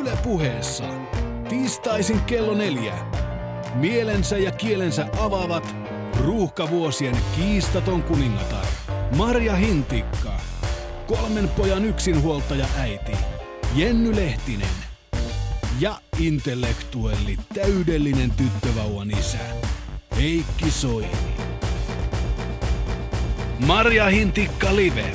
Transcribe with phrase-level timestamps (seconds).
[0.00, 0.84] Yle puheessa.
[1.48, 2.94] Tiistaisin kello neljä.
[3.74, 5.76] Mielensä ja kielensä avaavat
[6.24, 8.66] ruuhkavuosien kiistaton kuningatar.
[9.16, 10.32] Marja Hintikka.
[11.06, 13.12] Kolmen pojan yksinhuoltaja äiti.
[13.74, 14.68] Jenny Lehtinen.
[15.80, 19.38] Ja intellektuelli täydellinen tyttövauvan isä.
[20.16, 21.36] Heikki Soini.
[23.66, 25.14] Marja Hintikka Live.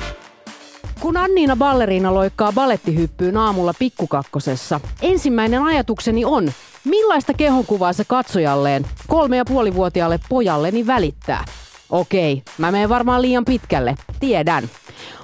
[1.06, 6.52] Kun Anniina Balleriina loikkaa balettihyppyyn aamulla pikkukakkosessa, ensimmäinen ajatukseni on,
[6.86, 11.46] millaista kehonkuvaa se katsojalleen, kolme ja puolivuotiaalle pojalleni välittää.
[11.90, 14.70] Okei, mä menen varmaan liian pitkälle, tiedän.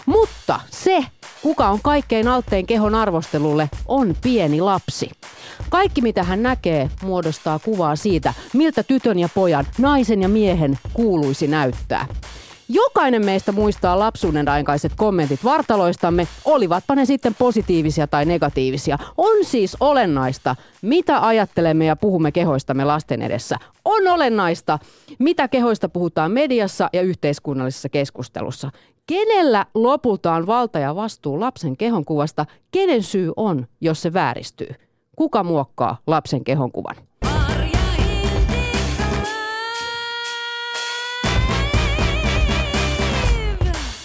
[0.05, 1.05] Mutta se,
[1.41, 5.09] kuka on kaikkein alttein kehon arvostelulle, on pieni lapsi.
[5.69, 11.47] Kaikki mitä hän näkee muodostaa kuvaa siitä, miltä tytön ja pojan, naisen ja miehen kuuluisi
[11.47, 12.05] näyttää.
[12.73, 18.97] Jokainen meistä muistaa lapsuuden aikaiset kommentit vartaloistamme, olivatpa ne sitten positiivisia tai negatiivisia.
[19.17, 23.55] On siis olennaista, mitä ajattelemme ja puhumme kehoistamme lasten edessä.
[23.85, 24.79] On olennaista,
[25.19, 28.71] mitä kehoista puhutaan mediassa ja yhteiskunnallisessa keskustelussa.
[29.07, 32.45] Kenellä lopulta on valta ja vastuu lapsen kehonkuvasta?
[32.71, 34.69] Kenen syy on, jos se vääristyy?
[35.15, 36.95] Kuka muokkaa lapsen kehonkuvan?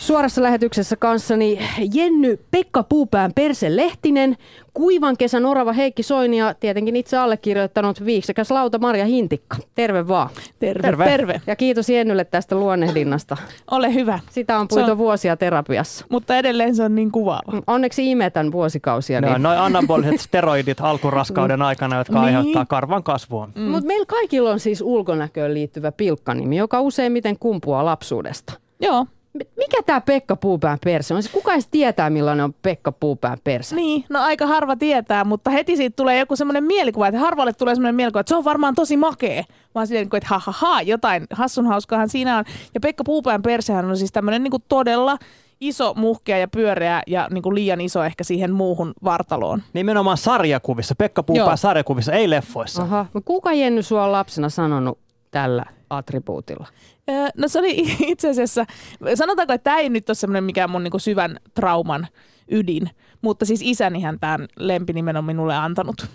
[0.06, 1.58] Suorassa lähetyksessä kanssani
[1.94, 4.36] Jenny Pekka Puupään Perse Lehtinen,
[4.74, 9.56] kuivan kesän orava Heikki Soini ja tietenkin itse allekirjoittanut viiksekäs lauta Marja Hintikka.
[9.74, 10.28] Terve vaan.
[10.58, 11.04] Terve, terve.
[11.04, 11.40] terve.
[11.46, 13.36] Ja kiitos Jennylle tästä luonnehdinnasta.
[13.70, 14.18] Ole hyvä.
[14.30, 14.98] Sitä on puitu on...
[14.98, 16.06] vuosia terapiassa.
[16.08, 17.62] Mutta edelleen se on niin kuvaava.
[17.66, 19.20] Onneksi imetän vuosikausia.
[19.20, 19.42] No, niin...
[19.42, 22.24] noin anaboliset steroidit alkuraskauden aikana, jotka niin.
[22.24, 23.48] aiheuttaa karvan kasvua.
[23.54, 23.62] Mm.
[23.62, 28.52] Mutta meillä kaikilla on siis ulkonäköön liittyvä pilkkanimi, joka useimmiten kumpuaa lapsuudesta.
[28.80, 29.06] Joo,
[29.56, 31.22] mikä tämä Pekka Puupään perse on?
[31.22, 33.76] Siis kuka edes tietää, millainen on Pekka Puupään perse?
[33.76, 37.74] Niin, no aika harva tietää, mutta heti siitä tulee joku semmoinen mielikuva, että harvalle tulee
[37.74, 39.44] semmoinen mielikuva, että se on varmaan tosi makee.
[39.74, 42.44] Vaan silleen, että ha, ha, ha jotain hassun hauskaahan siinä on.
[42.74, 45.18] Ja Pekka Puupään persehän on siis tämmöinen niin todella
[45.60, 49.62] iso, muhkea ja pyöreä ja niin kuin liian iso ehkä siihen muuhun vartaloon.
[49.72, 52.82] Nimenomaan sarjakuvissa, Pekka Puupään sarjakuvissa, ei leffoissa.
[52.82, 53.06] Aha.
[53.14, 54.98] No kuka Jenny sua on lapsena sanonut
[55.30, 56.66] tällä attribuutilla?
[57.36, 57.76] No se oli
[58.12, 58.66] itse asiassa,
[59.14, 62.06] sanotaanko, että tämä ei nyt ole semmoinen mikään mun niinku syvän trauman
[62.50, 62.90] ydin,
[63.22, 66.06] mutta siis isänihän tämän lempinimen on minulle antanut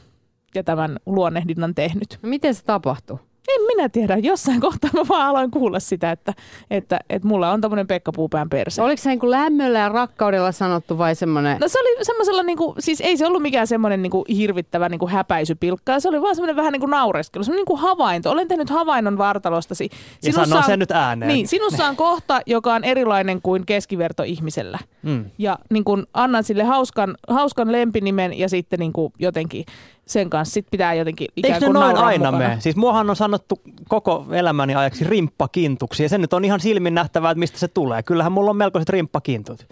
[0.56, 2.20] ja tämän luonnehdinnan tehnyt.
[2.22, 3.20] No miten se tapahtui?
[3.56, 4.18] En minä tiedä.
[4.18, 6.34] Jossain kohtaa mä vaan aloin kuulla sitä, että,
[6.72, 8.82] että, että mulla on tämmöinen Pekka Puupään perse.
[8.82, 11.58] Oliko se niin kuin lämmöllä ja rakkaudella sanottu vai semmoinen?
[11.60, 14.90] No se oli semmoisella, niin kuin, siis ei se ollut mikään semmoinen niin kuin hirvittävä
[14.90, 16.00] niin kuin häpäisypilkka.
[16.00, 18.32] Se oli vaan semmoinen vähän niin kuin naureskelu, semmoinen niin kuin havainto.
[18.32, 19.90] Olen tehnyt havainnon vartalostasi.
[20.24, 21.28] Ja sanoo on, sen nyt ääneen.
[21.34, 24.80] Niin, sinussa on kohta, joka on erilainen kuin keskiverto ihmisellä.
[25.04, 25.26] Mm.
[25.38, 29.66] Ja niin kuin, annan sille hauskan, hauskan lempinimen ja sitten niin kuin jotenkin
[30.12, 32.56] sen kanssa sit pitää jotenkin ikään kuin Eikö noin aina mukana.
[32.56, 32.62] me?
[32.62, 37.32] Siis muahan on sanottu koko elämäni ajaksi rimppakintuksi ja se nyt on ihan silmin nähtävää,
[37.32, 38.04] että mistä se tulee.
[38.04, 39.68] Kyllähän mulla on melkoiset rimppakintut.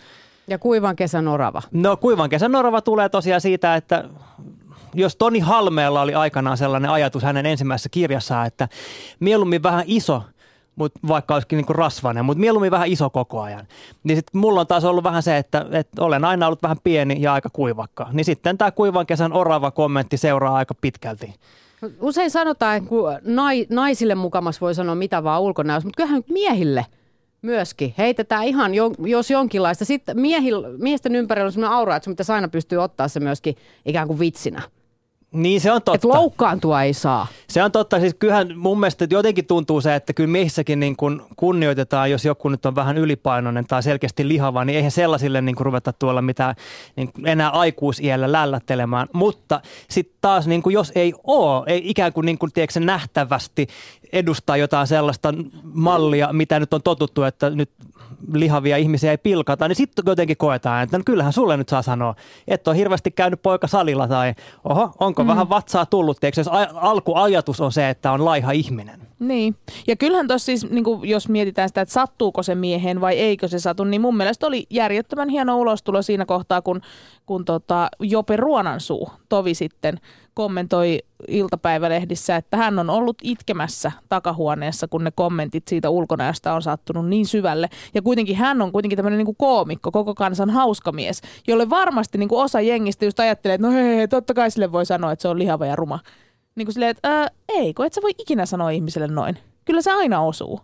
[0.48, 1.62] Ja kuivan kesän orava?
[1.72, 4.04] No kuivan kesän orava tulee tosiaan siitä, että
[4.94, 8.68] jos Toni Halmeella oli aikanaan sellainen ajatus hänen ensimmäisessä kirjassaan, että
[9.20, 10.24] mieluummin vähän iso–
[10.80, 13.68] mut vaikka olisikin niinku rasvainen, mutta mieluummin vähän iso koko ajan.
[14.04, 17.22] Niin sitten mulla on taas ollut vähän se, että, että olen aina ollut vähän pieni
[17.22, 18.08] ja aika kuivakka.
[18.12, 21.34] Niin sitten tämä kuivan kesän orava kommentti seuraa aika pitkälti.
[22.02, 22.90] Usein sanotaan, että
[23.70, 26.86] naisille mukamas voi sanoa mitä vaan ulkonäössä, mutta kyllähän miehille
[27.42, 29.86] myöskin heitetään ihan, jo, jos jonkinlaista.
[29.86, 33.56] Sitten miehil, miesten ympärillä on sellainen aura, että sun pitäisi aina pystyä ottaa se myöskin
[33.86, 34.62] ikään kuin vitsinä.
[35.32, 35.96] Niin se on totta.
[35.96, 37.28] Että loukkaantua ei saa.
[37.50, 38.00] Se on totta.
[38.00, 42.50] Siis kyllähän mun mielestä jotenkin tuntuu se, että kyllä miehissäkin niin kuin kunnioitetaan, jos joku
[42.50, 46.56] nyt on vähän ylipainoinen tai selkeästi lihava, niin eihän sellaisille niin kuin ruveta tuolla mitään
[46.96, 49.08] niin enää aikuisiellä lällättelemään.
[49.14, 53.68] Mutta sitten taas niin kuin jos ei ole, ei ikään kuin, niin kuin tiedätkö, nähtävästi
[54.14, 55.34] edustaa jotain sellaista
[55.64, 57.70] mallia, mitä nyt on totuttu, että nyt
[58.34, 62.16] lihavia ihmisiä ei pilkata, niin sitten jotenkin koetaan, että no kyllähän sulle nyt saa sanoa,
[62.48, 64.34] että on hirveästi käynyt poika salilla tai
[64.64, 65.28] oho, onko mm.
[65.28, 69.09] vähän vatsaa tullut, tiedätkö, jos alkuajatus on se, että on laiha ihminen.
[69.20, 69.56] Niin.
[69.88, 73.48] Ja kyllähän tuossa siis, niin kuin jos mietitään sitä, että sattuuko se mieheen vai eikö
[73.48, 76.82] se satu, niin mun mielestä oli järjettömän hieno ulostulo siinä kohtaa, kun,
[77.26, 80.00] kun tota Jope Ruonansuu tovi sitten
[80.34, 87.08] kommentoi iltapäivälehdissä, että hän on ollut itkemässä takahuoneessa, kun ne kommentit siitä ulkonäöstä on sattunut
[87.08, 87.70] niin syvälle.
[87.94, 92.30] Ja kuitenkin hän on kuitenkin tämmöinen niin koomikko, koko kansan hauska mies, jolle varmasti niin
[92.30, 95.22] kuin osa jengistä just ajattelee, että no hei, hei, totta kai sille voi sanoa, että
[95.22, 96.00] se on lihava ja ruma.
[96.60, 99.38] Niin kuin silleen, että ei, kun et sä voi ikinä sanoa ihmiselle noin.
[99.66, 100.60] Kyllä se aina osuu.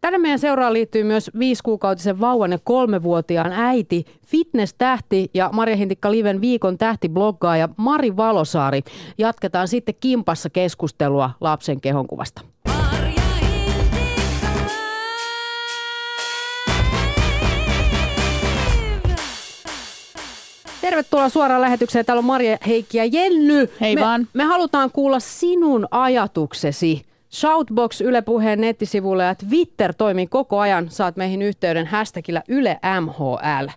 [0.00, 6.40] Tänne meidän seuraan liittyy myös viisikuukautisen vauvan ja kolmevuotiaan äiti, fitness-tähti ja Marja Hintikka Liven
[6.40, 8.82] viikon tähtibloggaaja Mari Valosaari.
[9.18, 12.42] Jatketaan sitten kimpassa keskustelua lapsen kehonkuvasta.
[20.82, 22.04] Tervetuloa suoraan lähetykseen.
[22.04, 23.68] Täällä on Marja, Heikki ja Jenny.
[23.80, 24.28] Hei me, vaan.
[24.32, 27.02] Me halutaan kuulla sinun ajatuksesi.
[27.32, 30.90] Shoutbox Yle Puheen nettisivuilla ja Twitter toimii koko ajan.
[30.90, 33.68] Saat meihin yhteyden hashtagillä Yle MHL.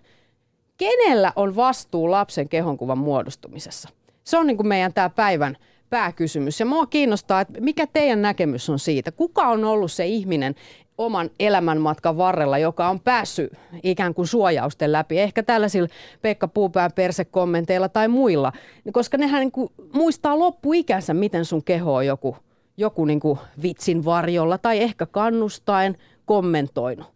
[0.76, 3.88] Kenellä on vastuu lapsen kehonkuvan muodostumisessa?
[4.24, 5.56] Se on niin kuin meidän tämä päivän
[5.90, 6.60] pääkysymys.
[6.60, 9.12] Ja mua kiinnostaa, että mikä teidän näkemys on siitä?
[9.12, 10.54] Kuka on ollut se ihminen
[10.98, 13.52] oman elämänmatkan varrella, joka on päässyt
[13.82, 15.20] ikään kuin suojausten läpi?
[15.20, 15.88] Ehkä tällaisilla
[16.22, 18.52] Pekka Puupään persekommenteilla tai muilla.
[18.92, 22.36] Koska nehän niin kuin muistaa loppuikänsä, miten sun keho on joku,
[22.76, 27.06] joku niin kuin vitsin varjolla tai ehkä kannustaen kommentoinut.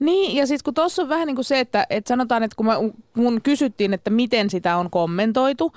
[0.00, 2.66] Niin, ja siis kun tuossa on vähän niin kuin se, että, että sanotaan, että kun
[2.66, 2.74] mä,
[3.16, 5.72] mun kysyttiin, että miten sitä on kommentoitu,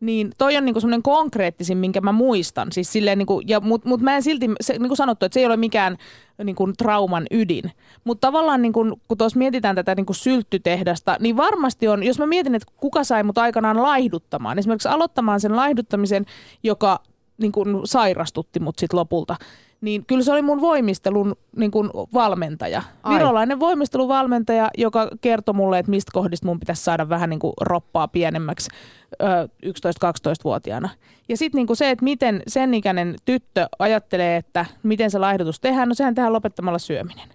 [0.00, 2.72] niin toi on niinku semmoinen konkreettisin, minkä mä muistan.
[2.72, 5.40] Siis silleen niinku, ja, mut, mut mä en silti, se, niin kuin sanottu, että se
[5.40, 5.96] ei ole mikään
[6.44, 7.72] niinku, trauman ydin.
[8.04, 12.54] Mutta tavallaan niinku, kun tuossa mietitään tätä niinku, sylttytehdasta, niin varmasti on, jos mä mietin,
[12.54, 16.24] että kuka sai mut aikanaan laihduttamaan, esimerkiksi aloittamaan sen laihduttamisen,
[16.62, 17.00] joka
[17.38, 19.36] niinku, sairastutti mut sit lopulta,
[19.80, 22.82] niin kyllä se oli mun voimistelun niin kuin valmentaja.
[23.02, 23.14] Ai.
[23.14, 28.08] Virolainen voimisteluvalmentaja, joka kertoi mulle, että mistä kohdista mun pitäisi saada vähän niin kuin roppaa
[28.08, 28.70] pienemmäksi
[29.66, 30.88] 11-12-vuotiaana.
[31.28, 35.60] Ja sitten niin kuin se, että miten sen ikäinen tyttö ajattelee, että miten se laihdutus
[35.60, 37.28] tehdään, no sehän tehdään lopettamalla syöminen.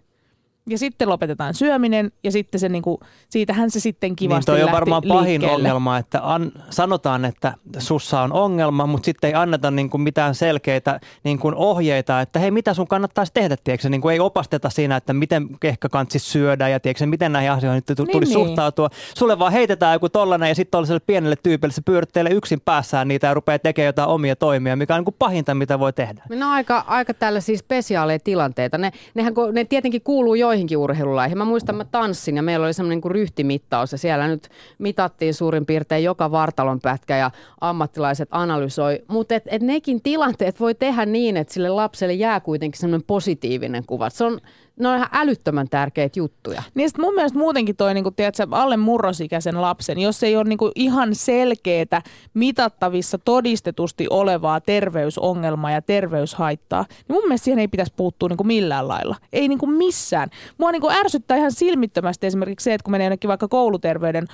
[0.69, 2.99] Ja sitten lopetetaan syöminen ja sitten se niinku,
[3.29, 5.55] siitähän se sitten Niin kivasti toi on varmaan pahin liikkeelle.
[5.55, 10.35] ongelma, että an, sanotaan, että sussa on ongelma, mutta sitten ei anneta niin kuin mitään
[10.35, 13.89] selkeitä niin kuin ohjeita, että hei, mitä sun kannattaisi tehdä, tiedätkö?
[13.89, 17.83] Niin kuin ei opasteta siinä, että miten ehkä kantsisi syödä ja tiedätkö, miten näihin asioihin
[17.83, 18.45] tu- Niin, tulisi niin.
[18.47, 18.89] suhtautua.
[19.17, 23.27] Sulle vaan heitetään joku tollanen ja sitten tollaiselle pienelle tyypille se pyörittelee yksin päässään niitä
[23.27, 26.23] ja rupeaa tekemään jotain omia toimia, mikä on niin kuin pahinta, mitä voi tehdä.
[26.29, 28.77] Ne on aika, aika tällaisia spesiaaleja tilanteita.
[28.77, 31.37] Ne, nehän, ne tietenkin kuuluu joihinkin urheilulaihin.
[31.37, 35.33] Mä muistan, mä tanssin ja meillä oli semmoinen niin kuin ryhtimittaus ja siellä nyt mitattiin
[35.33, 38.99] suurin piirtein joka vartalon pätkä ja ammattilaiset analysoi.
[39.07, 43.83] Mutta et, et nekin tilanteet voi tehdä niin, että sille lapselle jää kuitenkin semmoinen positiivinen
[43.85, 44.09] kuva.
[44.09, 44.39] Se on,
[44.79, 46.63] ne on ihan älyttömän tärkeitä juttuja.
[46.75, 51.15] Niin mun mielestä muutenkin toi niin tiedätkö, alle murrosikäisen lapsen, jos ei ole niin ihan
[51.15, 52.01] selkeää,
[52.33, 58.87] mitattavissa todistetusti olevaa terveysongelmaa ja terveyshaittaa, niin mun mielestä siihen ei pitäisi puuttua niin millään
[58.87, 59.15] lailla.
[59.33, 60.29] Ei niin missään.
[60.57, 64.27] Mua niin ärsyttää ihan silmittömästi esimerkiksi se, että kun menee jonnekin vaikka kouluterveyden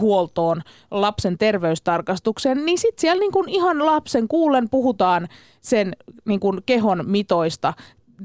[0.00, 5.28] huoltoon, lapsen terveystarkastukseen, niin sitten siellä niin kuin ihan lapsen kuulen puhutaan
[5.60, 7.74] sen niin kuin kehon mitoista,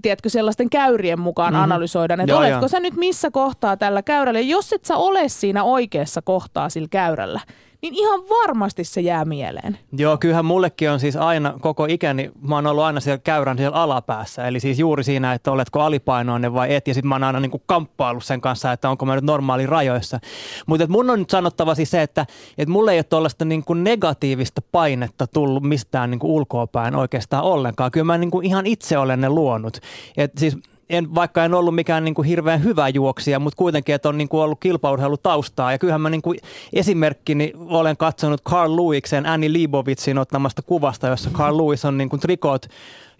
[0.01, 1.59] tiedätkö, sellaisten käyrien mukaan Mhm.
[1.59, 1.71] mm-hmm.
[1.71, 2.67] analysoidaan, että Joo, oletko joo.
[2.67, 4.39] sä nyt missä kohtaa tällä käyrällä.
[4.39, 7.39] Ja jos et sä ole siinä oikeassa kohtaa sillä käyrällä,
[7.85, 9.77] niin ihan varmasti se jää mieleen.
[9.97, 13.77] Joo, kyllähän mullekin on siis aina koko ikäni, mä oon ollut aina siellä käyrän siellä
[13.77, 17.39] alapäässä, eli siis juuri siinä, että oletko alipainoinen vai et, ja sitten mä oon aina
[17.39, 20.19] niin kuin kamppaillut sen kanssa, että onko mä nyt normaali rajoissa.
[20.65, 22.25] Mutta mun on nyt sanottava siis se, että,
[22.57, 27.43] että mulle ei ole tuollaista niin kuin negatiivista painetta tullut mistään niin kuin ulkoapäin oikeastaan
[27.43, 27.91] ollenkaan.
[27.91, 29.79] Kyllä mä niin kuin ihan itse olen ne luonut.
[30.17, 30.57] Et siis
[30.89, 34.29] en, vaikka en ollut mikään niin kuin hirveän hyvä juoksija, mutta kuitenkin, että on niin
[34.29, 35.71] kuin ollut kilpaurheilutaustaa.
[35.71, 36.39] Ja kyllähän mä niin kuin
[36.73, 42.19] esimerkkini olen katsonut Carl Lewisin Annie Leibovitsin ottamasta kuvasta, jossa Carl Lewis on niin kuin
[42.19, 42.65] trikot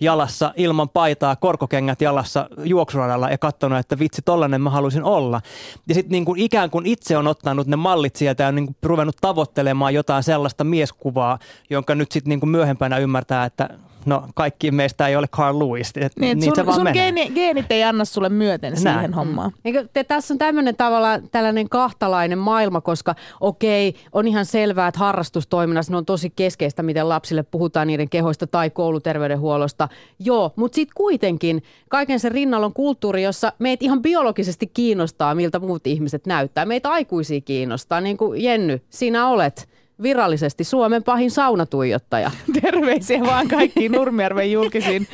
[0.01, 5.41] jalassa ilman paitaa, korkokengät jalassa juoksuradalla ja katsonut, että vitsi, tollanen mä haluaisin olla.
[5.88, 8.75] Ja sitten niin kuin ikään kuin itse on ottanut ne mallit sieltä ja niin kuin
[8.84, 13.69] ruvennut tavoittelemaan jotain sellaista mieskuvaa, jonka nyt sitten niin kuin myöhempänä ymmärtää, että
[14.05, 15.91] no kaikki meistä ei ole Carl Lewis.
[15.95, 16.93] Et, Niin, niin se sun, vaan sun menee.
[17.12, 19.13] geeni, geenit ei anna sulle myöten siihen Näin.
[19.13, 19.51] hommaan.
[19.65, 25.00] Eikö te, tässä on tämmöinen tavallaan tällainen kahtalainen maailma, koska okei, on ihan selvää, että
[25.00, 29.89] harrastustoiminnassa ne on tosi keskeistä, miten lapsille puhutaan niiden kehoista tai kouluterveydenhuollosta.
[30.19, 35.59] Joo, mutta sitten kuitenkin kaiken sen rinnalla on kulttuuri, jossa meitä ihan biologisesti kiinnostaa, miltä
[35.59, 36.65] muut ihmiset näyttää.
[36.65, 39.69] Meitä aikuisia kiinnostaa, niin kuin Jenny, sinä olet
[40.01, 42.31] virallisesti Suomen pahin saunatuijottaja.
[42.61, 45.07] Terveisiä vaan kaikkiin Nurmijärven julkisiin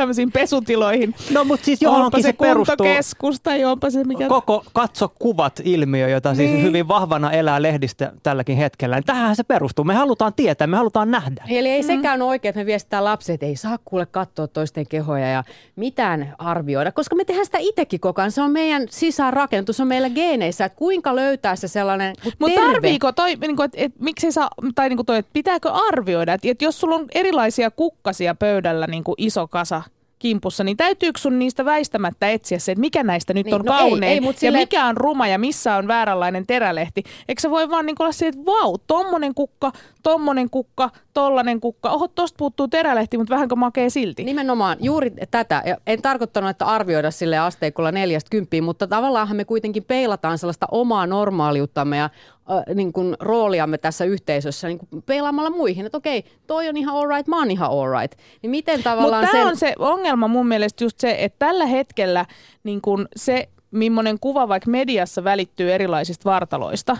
[0.00, 1.14] tämmöisiin pesutiloihin.
[1.32, 3.32] No mutta siis onpa johonkin se, se, perustuu.
[3.42, 4.28] tai onpa se mikä...
[4.28, 6.62] Koko katso kuvat ilmiö, jota siis Niin.
[6.62, 8.96] hyvin vahvana elää lehdistä tälläkin hetkellä.
[8.96, 9.84] Niin tähän se perustuu.
[9.84, 11.44] Me halutaan tietää, me halutaan nähdä.
[11.48, 14.86] Eli ei sekään ole oikein, että me viestitään lapset, että ei saa kuule katsoa toisten
[14.88, 15.44] kehoja ja
[15.76, 18.32] mitään arvioida, koska me tehdään sitä itsekin koko ajan.
[18.32, 22.72] Se on meidän sisäänrakentus, se on meillä geeneissä, että kuinka löytää se sellainen Mutta terve.
[22.72, 26.62] tarviiko toi, niinku, että et, miksi saa, tai niinku toi, että pitääkö arvioida, että et
[26.62, 29.82] jos sulla on erilaisia kukkasia pöydällä niinku iso kasa,
[30.18, 33.72] kimpussa, niin täytyykö sun niistä väistämättä etsiä se, että mikä näistä nyt Niin, on no
[33.72, 37.02] ei, kaunein ei, mut ja sille- mikä on ruma ja missä on vääränlainen terälehti.
[37.28, 39.72] Eikö sä voi vaan niin olla se, että vau, tommonen kukka,
[40.02, 41.90] tommonen kukka, tollanen kukka.
[41.90, 44.24] Oho, tosta puuttuu terälehti, mutta vähänkö makee silti.
[44.24, 45.62] Nimenomaan juuri tätä.
[45.86, 51.06] En tarkoittanut, että arvioida sille asteikolla neljästä kymppiin, mutta tavallaanhan me kuitenkin peilataan sellaista omaa
[51.06, 55.86] normaaliuttamme ja äh, niin kuin rooliamme tässä yhteisössä niin kuin peilaamalla muihin.
[55.86, 58.18] Että okei, toi on ihan alright, mä oon ihan alright.
[58.42, 59.50] Niin miten tavallaan Mutta tämä sen...
[59.50, 62.26] on se ongelma mun mielestä just se, että tällä hetkellä
[62.64, 66.96] niin kun se, millainen kuva vaikka mediassa välittyy erilaisista vartaloista,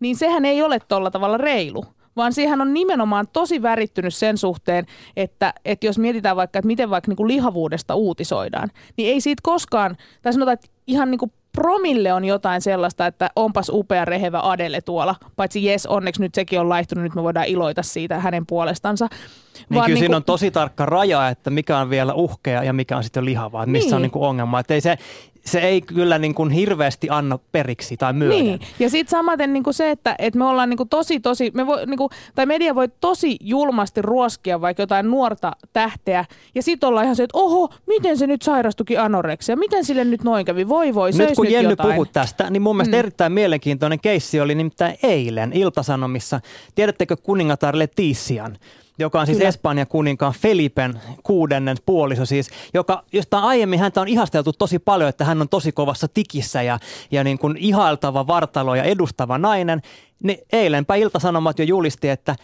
[0.00, 1.84] niin sehän ei ole tolla tavalla reilu
[2.16, 6.90] vaan siihen on nimenomaan tosi värittynyt sen suhteen, että, että jos mietitään vaikka, että miten
[6.90, 11.32] vaikka niin kuin lihavuudesta uutisoidaan, niin ei siitä koskaan, tai sanotaan, että ihan niin kuin
[11.52, 16.60] promille on jotain sellaista, että onpas upea rehevä Adele tuolla, paitsi jes, onneksi nyt sekin
[16.60, 19.08] on laihtunut, nyt me voidaan iloita siitä hänen puolestansa.
[19.08, 22.96] Niin kyllä niinku- siinä on tosi tarkka raja, että mikä on vielä uhkea ja mikä
[22.96, 23.94] on sitten lihavaa, että missä Niin.
[23.94, 24.60] on niin kuin ongelma.
[24.60, 24.98] Että ei se,
[25.46, 28.38] se ei kyllä niin kuin hirveästi anna periksi tai myöden.
[28.44, 31.86] Niin, ja sitten samaten niinku se, että et me ollaan niinku tosi, tosi, me voi,
[31.86, 36.24] niinku, tai media voi tosi julmasti ruoskia vaikka jotain nuorta tähteä,
[36.54, 40.24] ja sitten ollaan ihan se, että oho, miten se nyt sairastukin anoreksia, miten sille nyt
[40.24, 41.88] noin kävi, voi voi, Nyt kun nyt Jenny jotain.
[41.90, 42.98] puhui tästä, niin mun mielestä Mm.
[42.98, 46.40] erittäin mielenkiintoinen keissi oli nimittäin eilen Iltasanomissa.
[46.74, 48.56] Tiedättekö kuningatar Letician?
[48.98, 49.48] Joka on siis Kyllä.
[49.48, 55.24] Espanjan kuninkaan Felipen kuudennen puoliso siis, joka, josta aiemmin häntä on ihasteltu tosi paljon, että
[55.24, 56.78] hän on tosi kovassa tikissä ja,
[57.10, 59.82] ja niin kuin ihailtava vartalo ja edustava nainen.
[60.22, 62.36] Niin eilenpä Iltasanomat jo julisti, että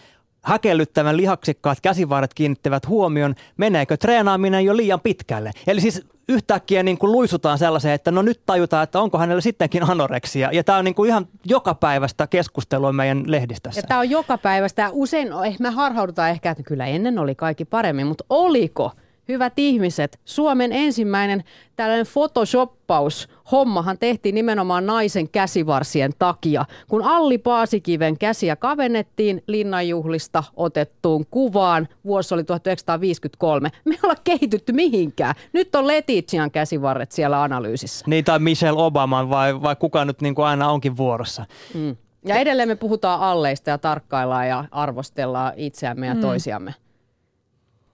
[0.42, 5.50] häkellyttävän lihaksikkaat käsivarret kiinnittävät huomion, meneekö treenaaminen jo liian pitkälle.
[5.66, 9.90] Eli siis yhtäkkiä niin kuin luisutaan sellaiseen, että no nyt tajutaan, että onko hänellä sittenkin
[9.90, 10.49] anoreksia.
[10.52, 13.78] Ja tämä on niin kuin ihan joka päivästä keskustelua meidän lehdistössä.
[13.78, 14.90] Ja tämä on joka päivästä.
[14.92, 18.92] Usein, eh, me harhaudutaan ehkä, että kyllä ennen oli kaikki paremmin, mutta oliko,
[19.28, 21.44] hyvät ihmiset, Suomen ensimmäinen
[21.76, 31.26] tällainen photoshoppaus hommahan tehtiin nimenomaan naisen käsivarsien takia, kun Alli Paasikiven käsiä kavennettiin linnanjuhlista otettuun
[31.30, 31.88] kuvaan.
[32.04, 33.68] Vuosi oli 1953.
[33.84, 35.34] Me ei olla kehitytty mihinkään.
[35.52, 38.04] Nyt on Letitian käsivarret siellä analyysissä.
[38.08, 41.44] Niin, tai Michelle Obama vai, vai kuka nyt niin kuin aina onkin vuorossa.
[41.74, 41.96] Mm.
[42.24, 46.74] Ja edelleen me puhutaan alleista ja tarkkaillaan ja arvostellaan itseämme ja toisiamme.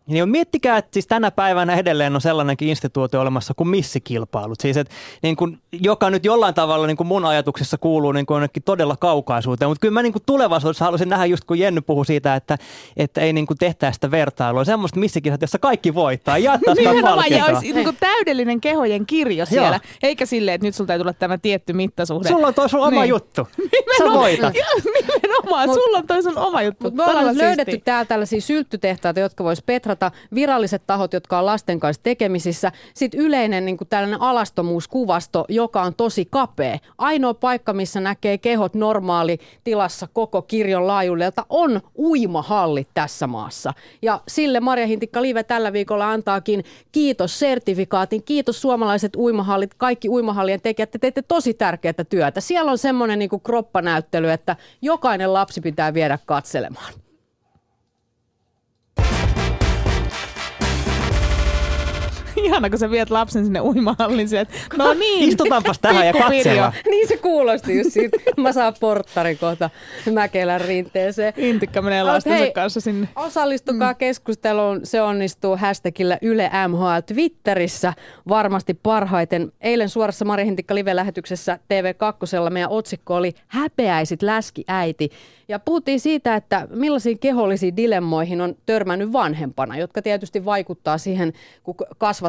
[0.08, 4.60] Niin miettikää, että siis tänä päivänä edelleen on sellainenkin instituutio olemassa kuin missikilpailut.
[4.60, 4.90] Siis et,
[5.22, 8.96] niin kun, joka nyt jollain tavalla niin kun mun ajatuksessa kuuluu niin kun jonnekin todella
[8.96, 9.68] kaukaisuuteen.
[9.70, 12.58] Mutta kyllä mä niin kun tulevaisuudessa haluaisin nähdä just kun Jenny puhui siitä, että,
[12.96, 14.64] että ei niin kun tehtäisi sitä vertailua.
[14.64, 16.38] Semmoista missikisat, jossa kaikki voittaa.
[16.38, 17.58] Jaettaa sitä Nimenomaan, ja palkintoa.
[17.58, 19.80] olisi niin täydellinen kehojen kirjo siellä.
[20.02, 22.28] Eikä silleen, että nyt sulla täytyy olla tämä tietty mittasuhde.
[22.28, 23.08] Sulla on toi sun oma Niin.
[23.08, 23.48] juttu.
[23.98, 24.54] Sä voitat.
[25.22, 26.84] Nimenomaan, Mut- sulla on toi sun oma juttu.
[26.84, 29.62] Mutta me ollaan löydetty täällä tällaisia sylttytehtaita, jotka vois
[29.98, 32.72] petrata, viralliset tahot, jotka on lasten kanssa tekemisissä.
[32.94, 36.78] Sitten yleinen niin kuin tällainen alastomuuskuvasto, joka on tosi kapea.
[36.98, 43.74] Ainoa paikka, missä näkee kehot normaali tilassa koko kirjon laajuudelta, on uimahallit tässä maassa.
[44.02, 48.22] Ja sille Marja Hintikka Live tällä viikolla antaakin kiitos sertifikaatin.
[48.22, 50.90] Kiitos suomalaiset uimahallit, kaikki uimahallien tekijät.
[50.90, 52.40] Te teette tosi tärkeää työtä.
[52.40, 57.07] Siellä on semmoinen niin kroppanäyttely, että jokainen lapsi pitää viedä katselemaan.
[62.44, 64.52] Ihana, kun sä viet lapsen sinne uimahallin sieltä.
[64.76, 65.28] No niin.
[65.28, 66.72] Istutaanpas tähän ja katsellaan.
[66.90, 68.18] Niin se kuulosti just siitä.
[68.36, 69.70] Mä saan porttari kohta
[70.12, 71.32] Mäkelän rinteeseen.
[71.36, 73.08] Intikka menee lastensa hei, kanssa sinne.
[73.16, 73.96] Osallistukaa mm.
[73.96, 74.80] keskusteluun.
[74.84, 77.92] Se onnistuu hashtagillä Yle MHL Twitterissä
[78.28, 79.52] varmasti parhaiten.
[79.60, 85.10] Eilen suorassa Mari Hintikka live-lähetyksessä TV2 meidän otsikko oli Häpeäisit läskiäiti.
[85.48, 91.74] Ja puhuttiin siitä, että millaisiin kehollisiin dilemmoihin on törmännyt vanhempana, jotka tietysti vaikuttaa siihen kun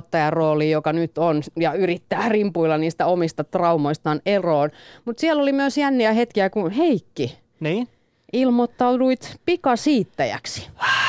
[0.01, 4.69] kasvattajan rooliin, joka nyt on, ja yrittää rimpuilla niistä omista traumoistaan eroon.
[5.05, 7.87] Mutta siellä oli myös jänniä hetkiä, kun Heikki, Niin?
[8.33, 10.67] Ilmoittauduit pikasiittäjäksi.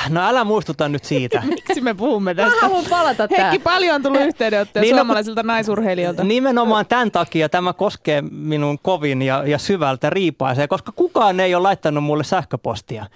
[0.08, 1.42] No älä muistuta nyt siitä.
[1.46, 2.60] Miksi me puhumme Mä tästä?
[2.60, 3.50] haluan palata tähän.
[3.50, 6.24] Heikki, paljon on tullut yhteydenottoja Niin, no, suomalaisilta naisurheilijoilta.
[6.24, 11.62] Nimenomaan tämän takia tämä koskee minun kovin ja, ja syvältä riipaisee, koska kukaan ei ole
[11.62, 13.06] laittanut mulle sähköpostia.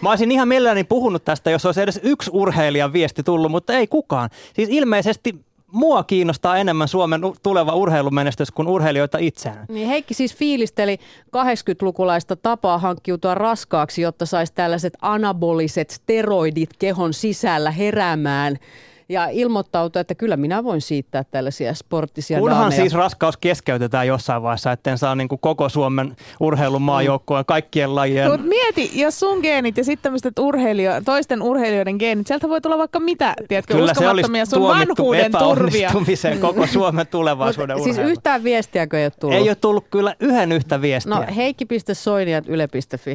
[0.00, 3.86] Mä olisin ihan mielelläni puhunut tästä, jos olisi edes yksi urheilijan viesti tullut, mutta ei
[3.86, 4.30] kukaan.
[4.54, 5.44] Siis ilmeisesti
[5.74, 9.66] mua kiinnostaa enemmän Suomen tuleva urheilumenestys kuin urheilijoita itseään.
[9.68, 17.70] Niin Heikki siis fiilisteli 80-lukulaista tapaa hankkiutua raskaaksi, jotta saisi tällaiset anaboliset steroidit kehon sisällä
[17.70, 18.58] heräämään
[19.08, 22.80] ja ilmoittautui, että kyllä minä voin siittää tällaisia sporttisia Kunhan daameja.
[22.80, 28.30] siis raskaus keskeytetään jossain vaiheessa, etten saa niin kuin koko Suomen urheilun maajoukkoon kaikkien lajien.
[28.30, 32.78] Mutta mieti, jos sun geenit ja sitten tämmöiset urheilio, toisten urheilijoiden geenit, sieltä voi tulla
[32.78, 35.90] vaikka mitä, tiedätkö, Kyllä se olisi uskomattomia sun vanhuuden turvia.
[36.40, 39.36] koko Suomen tulevaisuuden Mut siis yhtään viestiäkö ei ole tullut?
[39.36, 41.14] Ei ole tullut kyllä yhden yhtä viestiä.
[41.14, 41.24] No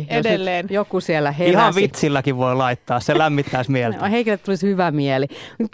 [0.09, 0.67] nyt Edelleen.
[0.69, 1.51] joku siellä heräsi.
[1.53, 3.97] Ihan vitsilläkin voi laittaa, se lämmittäisi mieltä.
[3.97, 5.27] No, Heikille tulisi hyvä mieli.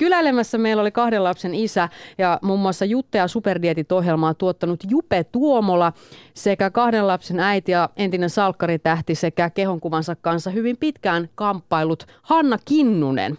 [0.05, 5.93] Kyläilemässä meillä oli kahden lapsen isä ja muun muassa Jutte ja Superdietit-ohjelmaa tuottanut Jupe Tuomola
[6.33, 13.37] sekä kahden lapsen äiti ja entinen salkkaritähti sekä kehonkuvansa kanssa hyvin pitkään kamppailut Hanna Kinnunen.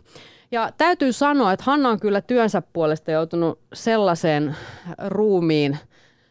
[0.50, 4.56] Ja täytyy sanoa, että Hanna on kyllä työnsä puolesta joutunut sellaiseen
[5.06, 5.78] ruumiin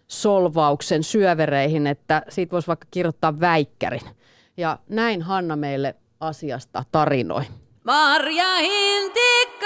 [0.08, 4.02] solvauksen syövereihin, että siitä voisi vaikka kirjoittaa väikkärin.
[4.58, 7.44] Ja näin Hanna meille asiasta tarinoi.
[7.86, 9.66] Marja Hintikka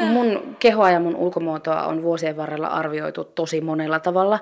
[0.00, 4.40] Mun kehoa ja mun ulkomuotoa on vuosien varrella arvioitu tosi monella tavalla.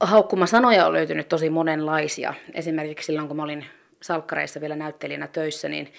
[0.00, 2.34] Haukkuma sanoja on löytynyt tosi monenlaisia.
[2.54, 3.66] Esimerkiksi silloin, kun mä olin
[4.02, 5.92] salkkareissa vielä näyttelijänä töissä, niin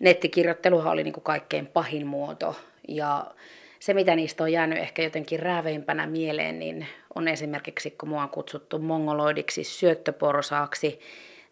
[0.00, 2.56] nettikirjoitteluhan oli niin kuin kaikkein pahin muoto.
[2.88, 3.26] Ja
[3.80, 8.28] se, mitä niistä on jäänyt ehkä jotenkin rääveimpänä mieleen, niin on esimerkiksi, kun mua on
[8.28, 11.00] kutsuttu mongoloidiksi, syöttöporsaaksi,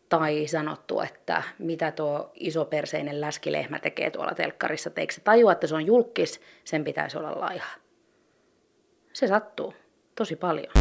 [0.09, 4.89] tai sanottu, että mitä tuo isoperseinen läskilehmä tekee tuolla telkkarissa.
[4.89, 7.71] Että eikö se tajua, että se on julkis, sen pitäisi olla laiha.
[9.13, 9.75] Se sattuu
[10.15, 10.73] tosi paljon.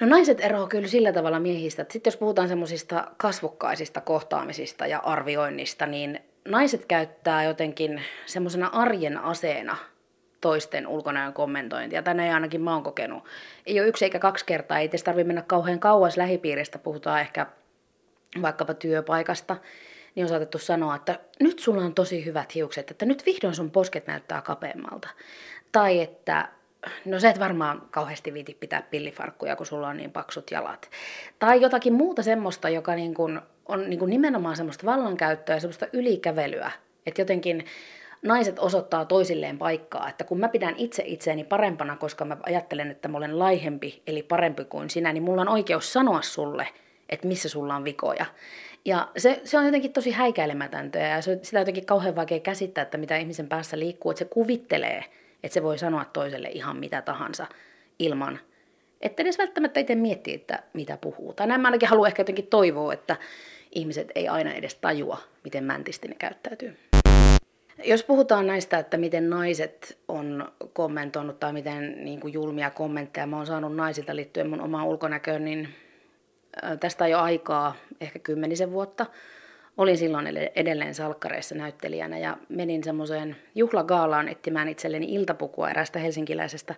[0.00, 4.98] No naiset eroavat kyllä sillä tavalla miehistä, että sitten jos puhutaan semmoisista kasvokkaisista kohtaamisista ja
[4.98, 9.76] arvioinnista, niin naiset käyttää jotenkin semmoisena arjen aseena
[10.40, 12.02] toisten ulkonäön kommentointia.
[12.02, 13.24] Tänne ei ainakin mä oon kokenut.
[13.66, 17.46] Ei ole yksi eikä kaksi kertaa, ei tarvitse mennä kauhean kauas lähipiiristä, puhutaan ehkä
[18.42, 19.56] vaikkapa työpaikasta,
[20.14, 23.70] niin on saatettu sanoa, että nyt sulla on tosi hyvät hiukset, että nyt vihdoin sun
[23.70, 25.08] posket näyttää kapeammalta.
[25.72, 26.48] Tai että
[27.04, 30.90] no sä et varmaan kauheasti viiti pitää pillifarkkuja, kun sulla on niin paksut jalat.
[31.38, 35.86] Tai jotakin muuta semmoista, joka niin kuin on niin kuin nimenomaan semmoista vallankäyttöä ja semmoista
[35.92, 36.70] ylikävelyä.
[37.06, 37.64] Että jotenkin
[38.22, 43.08] naiset osoittaa toisilleen paikkaa, että kun mä pidän itse itseäni parempana, koska mä ajattelen, että
[43.08, 46.68] mä olen laihempi, eli parempi kuin sinä, niin mulla on oikeus sanoa sulle,
[47.08, 48.26] että missä sulla on vikoja.
[48.84, 52.82] Ja se, se on jotenkin tosi häikäilemätöntä ja se, sitä on jotenkin kauhean vaikea käsittää,
[52.82, 55.04] että mitä ihmisen päässä liikkuu, että se kuvittelee,
[55.42, 57.46] että se voi sanoa toiselle ihan mitä tahansa
[57.98, 58.40] ilman,
[59.00, 61.32] että edes välttämättä itse miettii, että mitä puhuu.
[61.32, 63.16] Tai näin mä ainakin haluan ehkä jotenkin toivoa, että
[63.74, 66.76] ihmiset ei aina edes tajua, miten mäntisti ne käyttäytyy.
[67.84, 73.36] Jos puhutaan näistä, että miten naiset on kommentoinut tai miten niin kuin julmia kommentteja mä
[73.36, 75.68] oon saanut naisilta liittyen mun omaan ulkonäköön, niin
[76.80, 79.06] tästä jo aikaa, ehkä kymmenisen vuotta.
[79.76, 86.74] Olin silloin edelleen salkkareissa näyttelijänä ja menin semmoiseen juhlagaalaan etsimään itselleni iltapukua erästä helsinkiläisestä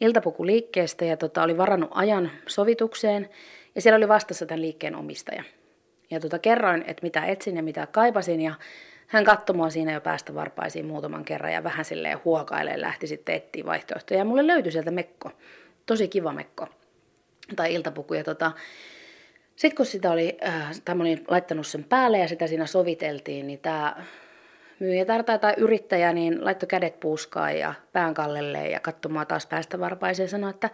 [0.00, 3.28] iltapukuliikkeestä ja tota, oli varannut ajan sovitukseen
[3.74, 5.44] ja siellä oli vastassa tämän liikkeen omistaja.
[6.10, 8.54] Ja tota, kerroin, että mitä etsin ja mitä kaipasin ja
[9.06, 13.34] hän katsoi mua siinä jo päästä varpaisiin muutaman kerran ja vähän silleen huokailee lähti sitten
[13.34, 14.18] etsiä vaihtoehtoja.
[14.18, 15.30] Ja mulle löytyi sieltä mekko,
[15.86, 16.68] tosi kiva mekko
[17.56, 18.14] tai iltapuku.
[18.14, 18.52] Ja tota,
[19.56, 23.46] sitten kun sitä oli, äh, tai mä olin laittanut sen päälle ja sitä siinä soviteltiin,
[23.46, 24.04] niin tämä
[24.78, 30.24] myyjätär tai yrittäjä niin laittoi kädet puuskaan ja pään kallelleen ja katsomaan taas päästä varpaiseen
[30.24, 30.70] ja sanoi, että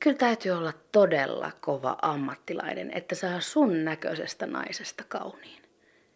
[0.00, 5.62] kyllä täytyy olla todella kova ammattilainen, että saa sun näköisestä naisesta kauniin.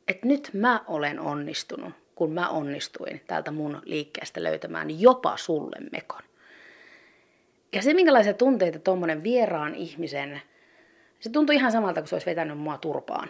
[0.09, 6.23] Että nyt mä olen onnistunut, kun mä onnistuin täältä mun liikkeestä löytämään jopa sulle mekon.
[7.73, 10.43] Ja se, minkälaisia tunteita tuommoinen vieraan ihmisen
[11.27, 13.29] se tuntui ihan samalta, kun se olisi vetänyt mua turpaan.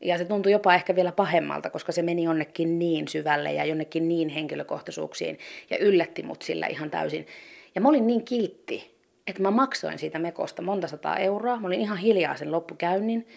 [0.00, 4.08] Ja se tuntui jopa ehkä vielä pahemmalta, koska se meni jonnekin niin syvälle ja jonnekin
[4.08, 5.38] niin henkilökohtaisuuksiin
[5.70, 7.26] ja yllätti mut sillä ihan täysin.
[7.74, 11.60] Ja mä olin niin kiltti, että mä maksoin siitä mekosta monta sataa euroa.
[11.60, 13.28] Mä olin ihan hiljaa sen loppukäynnin.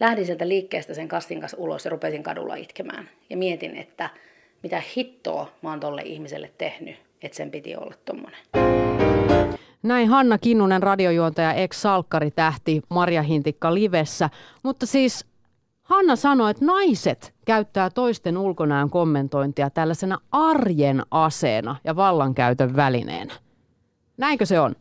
[0.00, 3.10] Lähdin sieltä liikkeestä sen kastin kanssa ulos ja rupesin kadulla itkemään.
[3.30, 4.10] Ja mietin, että
[4.62, 8.89] mitä hittoa mä oon tolle ihmiselle tehnyt, että sen piti olla tommonen.
[9.82, 14.30] Näin Hanna Kinnunen, radiojuontaja, ex-salkkaritähti Marja Hintikka livessä.
[14.62, 15.26] Mutta siis
[15.82, 23.34] Hanna sanoi, että naiset käyttää toisten ulkonäön kommentointia tällaisena arjen aseena ja vallankäytön välineenä.
[24.16, 24.76] Näinkö se on?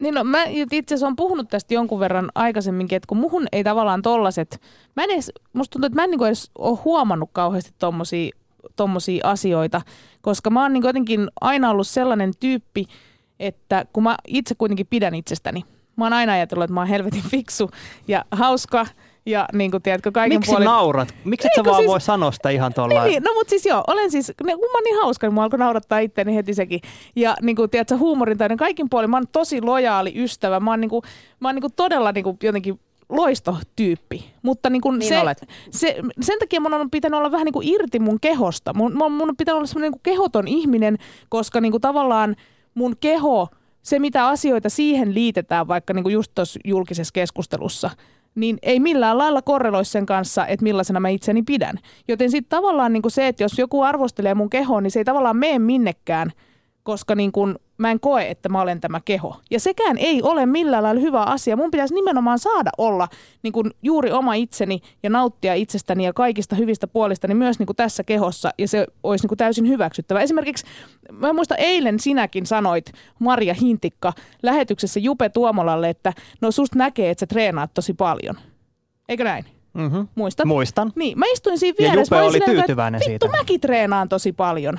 [0.00, 3.64] Niin no, mä itse asiassa olen puhunut tästä jonkun verran aikaisemminkin, että kun muhun ei
[3.64, 4.60] tavallaan tollaset,
[4.96, 8.30] mä en edes, musta tuntuu, että mä en niin edes ole huomannut kauheasti tommosia,
[8.76, 9.82] tommosia asioita,
[10.20, 12.84] koska mä oon niin jotenkin aina ollut sellainen tyyppi,
[13.40, 15.64] että kun mä itse kuitenkin pidän itsestäni,
[15.96, 17.70] mä oon aina ajatellut, että mä oon helvetin fiksu
[18.08, 18.86] ja hauska
[19.26, 20.64] Ja niin kuin, tiedätkö, kaiken Miksi puolin...
[20.64, 21.14] naurat?
[21.24, 23.02] Miksi et sä vaan siis- voi sanoa sitä ihan tuolla?
[23.04, 25.34] Niin, niin, no mutta siis joo, olen siis, ne, kun mä oon niin hauska, niin
[25.34, 26.80] mua alkoi naurattaa itteeni heti sekin.
[27.16, 30.88] Ja niin kuin, tiedätkö, huumorintainen kaikin puolin, mä oon tosi lojaali ystävä, mä oon, niin
[30.90, 31.02] kuin,
[31.40, 34.24] mä oon niin kuin todella niin kuin, jotenkin loistotyyppi.
[34.42, 35.38] Mutta niin kuin Niin se, olet.
[35.70, 38.74] se, sen takia mun on pitänyt olla vähän niin kuin irti mun kehosta.
[38.74, 40.96] Mun, mun, mun on pitänyt olla semmoinen niin kuin kehoton ihminen,
[41.28, 42.36] koska niin kuin tavallaan
[42.78, 43.48] mun keho,
[43.82, 47.90] se mitä asioita siihen liitetään, vaikka niin kuin just tuossa julkisessa keskustelussa,
[48.34, 51.76] niin ei millään lailla korreloi sen kanssa, että millaisena mä itseni pidän.
[52.08, 55.04] Joten sitten tavallaan niin kuin se, että jos joku arvostelee mun kehoa, niin se ei
[55.04, 56.32] tavallaan mene minnekään,
[56.88, 59.36] koska niin kuin mä en koe, että mä olen tämä keho.
[59.50, 61.56] Ja sekään ei ole millään lailla hyvä asia.
[61.56, 63.08] Mun pitäisi nimenomaan saada olla
[63.42, 67.76] niin kuin juuri oma itseni ja nauttia itsestäni ja kaikista hyvistä puolistani myös niin kuin
[67.76, 68.50] tässä kehossa.
[68.58, 70.20] Ja se olisi niin kuin täysin hyväksyttävä.
[70.20, 70.66] Esimerkiksi,
[71.12, 77.20] mä muistan eilen sinäkin sanoit, Maria Hintikka, lähetyksessä Jupe Tuomolalle, että no susta näkee, että
[77.20, 78.34] sä treenaat tosi paljon.
[79.08, 79.44] Eikö näin?
[79.74, 80.00] Mhm.
[80.14, 80.46] Muistat?
[80.46, 80.92] Muistan.
[80.94, 82.16] Niin, mä istuin siinä Ja vieressä.
[82.16, 83.38] Jupe mä olin oli silleen, että tyytyväinen Vittu, siitä.
[83.38, 84.78] mäkin treenaan tosi paljon.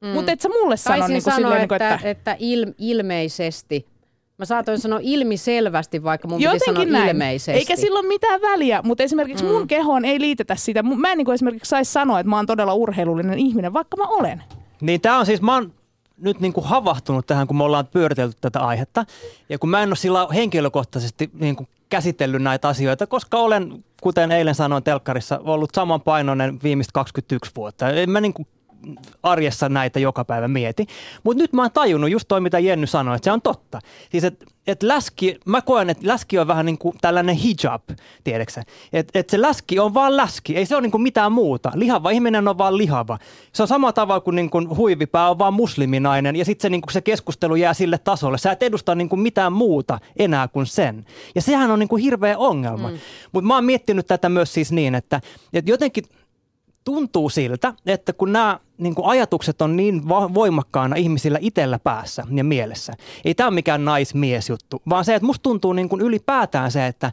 [0.00, 0.08] Mm.
[0.08, 2.10] Mutta et sä mulle sano niin kuin sanoa, silleen, että, niin kuin, että...
[2.10, 3.86] että il, ilmeisesti.
[4.38, 7.08] Mä saatoin sanoa ilmiselvästi, vaikka mun piti sanoa Jotenkin näin.
[7.08, 7.58] ilmeisesti.
[7.58, 9.50] Eikä sillä ole mitään väliä, mutta esimerkiksi mm.
[9.50, 10.82] mun kehoon ei liitetä sitä.
[10.82, 14.06] Mä en niin kuin esimerkiksi saisi sanoa, että mä oon todella urheilullinen ihminen, vaikka mä
[14.06, 14.42] olen.
[14.80, 15.72] Niin tämä on siis, mä oon
[16.16, 19.04] nyt niin kuin havahtunut tähän, kun me ollaan pyöritelty tätä aihetta.
[19.48, 24.32] Ja kun mä en ole sillä henkilökohtaisesti niin kuin käsitellyt näitä asioita, koska olen, kuten
[24.32, 27.90] eilen sanoin telkkarissa, ollut samanpainoinen viimeistä 21 vuotta.
[27.90, 28.48] En mä niin kuin
[29.22, 30.86] arjessa näitä joka päivä mieti.
[31.22, 33.78] Mutta nyt mä oon tajunnut just toi, mitä Jenny sanoi, että se on totta.
[34.10, 37.82] Siis että et läski, mä koen, että läski on vähän niin kuin tällainen hijab,
[38.24, 38.62] tiedätkö
[38.92, 41.72] Että et se läski on vaan läski, ei se ole niin kuin mitään muuta.
[41.74, 43.18] Lihava ihminen on vaan lihava.
[43.52, 46.80] Se on sama tavalla kuin, niin kuin huivipää on vaan musliminainen ja sitten se, niin
[46.80, 48.38] kuin se keskustelu jää sille tasolle.
[48.38, 51.06] Sä et edusta niin kuin mitään muuta enää kuin sen.
[51.34, 52.90] Ja sehän on niin kuin hirveä ongelma.
[52.90, 52.98] Mm.
[53.32, 55.20] Mutta mä oon miettinyt tätä myös siis niin, että,
[55.52, 56.04] että jotenkin
[56.84, 62.44] tuntuu siltä, että kun nämä niin kuin ajatukset on niin voimakkaana ihmisillä itsellä päässä ja
[62.44, 62.92] mielessä,
[63.24, 67.12] ei tämä ole mikään naismiesjuttu, vaan se, että musta tuntuu niin kuin ylipäätään se, että,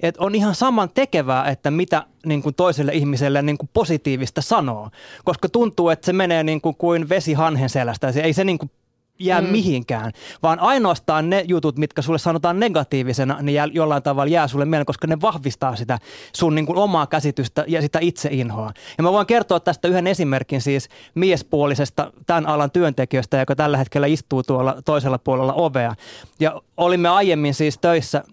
[0.00, 4.90] että on ihan saman tekevää, että mitä niin kuin toiselle ihmiselle niin kuin positiivista sanoo,
[5.24, 8.58] koska tuntuu, että se menee niin kuin, kuin vesi hanhen selästä, se ei se niin
[8.58, 8.70] kuin
[9.18, 9.48] jää mm.
[9.48, 14.64] mihinkään, vaan ainoastaan ne jutut, mitkä sulle sanotaan negatiivisena, niin jää, jollain tavalla jää sulle
[14.64, 15.98] mieleen, koska ne vahvistaa sitä
[16.32, 18.72] sun niin kuin omaa käsitystä ja sitä itseinhoa.
[18.98, 24.06] Ja mä voin kertoa tästä yhden esimerkin siis miespuolisesta tämän alan työntekijöstä, joka tällä hetkellä
[24.06, 25.94] istuu tuolla toisella puolella ovea.
[26.40, 28.24] Ja olimme aiemmin siis töissä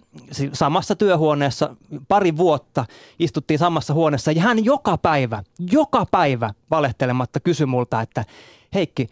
[0.53, 1.75] samassa työhuoneessa
[2.07, 2.85] pari vuotta,
[3.19, 8.25] istuttiin samassa huoneessa ja hän joka päivä, joka päivä valehtelematta kysyi multa, että
[8.73, 9.07] Heikki,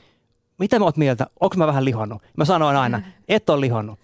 [0.60, 1.28] mitä mä oot mieltä?
[1.40, 2.22] Onko mä vähän lihonnut?
[2.38, 4.00] Mä sanoin aina, et ole lihonnut.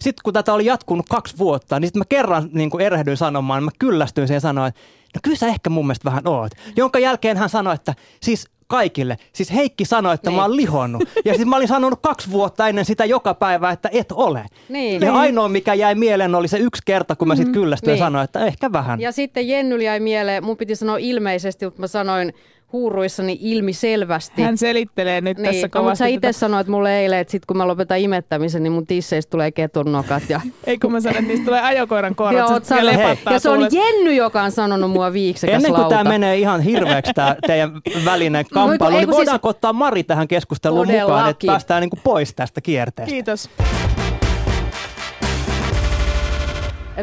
[0.00, 3.64] Sitten kun tätä oli jatkunut kaksi vuotta, niin sitten mä kerran niin kuin erehdyin sanomaan,
[3.64, 4.80] mä kyllästyin siihen ja sanoin, että
[5.14, 6.52] no kyllä sä ehkä mun mielestä vähän oot.
[6.76, 9.16] Jonka jälkeen hän sanoi, että siis kaikille.
[9.32, 10.36] Siis Heikki sanoi, että niin.
[10.36, 11.02] mä oon lihonnut.
[11.24, 14.46] Ja siis mä olin sanonut kaksi vuotta ennen sitä joka päivä, että et ole.
[14.68, 15.02] Niin.
[15.02, 17.98] Ja ainoa, mikä jäi mieleen, oli se yksi kerta, kun mä sitten kyllästyin Niin.
[17.98, 19.00] ja sanoin, että ehkä vähän.
[19.00, 22.32] Ja sitten Jenny jäi mieleen, mun piti sanoa ilmeisesti, mutta mä sanoin
[22.74, 24.42] huuruissani ilmiselvästi.
[24.42, 25.98] Hän selittelee nyt niin, tässä no, mutta kovasti.
[25.98, 26.32] sä itse tätä.
[26.32, 30.22] sanoit mulle eilen, että sit kun mä lopetan imettämisen, niin mun tisseistä tulee ketunnokat.
[30.28, 32.46] Ja, Ei kun mä sanon, että niistä tulee ajokoiran korvat.
[32.46, 33.68] sit oot ne sanonut, ja se on.
[33.72, 35.96] Jenny, joka on sanonut mua viiksekäs Ennen kuin lauta.
[35.96, 37.70] tämä menee ihan hirveäksi tämä teidän
[38.04, 41.46] välinen kamppailu, ei niin kun siis- voidaanko ottaa Mari tähän keskusteluun mukaan, että Todellakin.
[41.46, 43.10] päästään niin kuin pois tästä kierteestä.
[43.12, 43.50] Kiitos.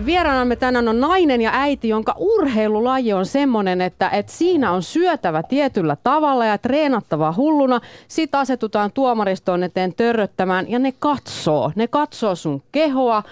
[0.05, 5.43] Vieraanamme tänään on nainen ja äiti, jonka urheilulaji on semmoinen, että, että siinä on syötävä
[5.43, 7.81] tietyllä tavalla ja treenattava hulluna.
[8.07, 11.71] Sitten asetutaan tuomaristoon eteen törröttämään ja ne katsoo.
[11.75, 13.23] Ne katsoo sun kehoa,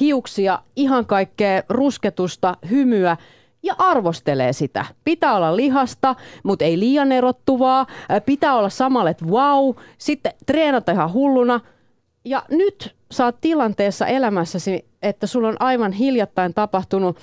[0.00, 3.16] hiuksia, ihan kaikkea rusketusta, hymyä
[3.62, 4.84] ja arvostelee sitä.
[5.04, 7.86] Pitää olla lihasta, mutta ei liian erottuvaa.
[8.26, 9.74] Pitää olla samalla, että wow.
[9.98, 11.60] Sitten treenata ihan hulluna.
[12.24, 17.18] Ja nyt oot tilanteessa elämässäsi, että sulla on aivan hiljattain tapahtunut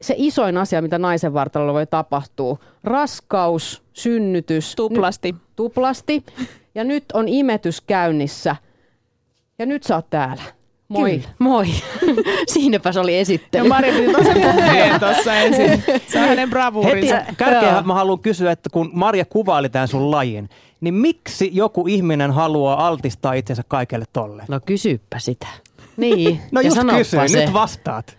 [0.00, 2.58] se isoin asia, mitä naisen vartalolla voi tapahtua.
[2.84, 4.74] Raskaus, synnytys.
[4.76, 5.32] Tuplasti.
[5.32, 6.24] Nyt, tuplasti.
[6.74, 8.56] Ja nyt on imetys käynnissä.
[9.58, 10.42] Ja nyt sä oot täällä.
[10.88, 11.10] Moi.
[11.10, 11.34] Kyllä.
[11.38, 11.66] Moi.
[12.52, 13.64] Siinäpä se oli esittely.
[13.64, 15.84] Ja Mari piti tosi puheen tuossa ensin.
[16.08, 17.22] Se on hänen Heti bravuurinsa.
[17.36, 20.48] kärkeen mä haluan kysyä, että kun Marja kuvaili tämän sun lajin,
[20.80, 24.44] niin miksi joku ihminen haluaa altistaa itsensä kaikelle tolle?
[24.48, 25.46] No kysyppä sitä.
[25.96, 26.40] Niin.
[26.52, 27.44] No Ja just kysyin, se.
[27.44, 28.18] nyt vastaat.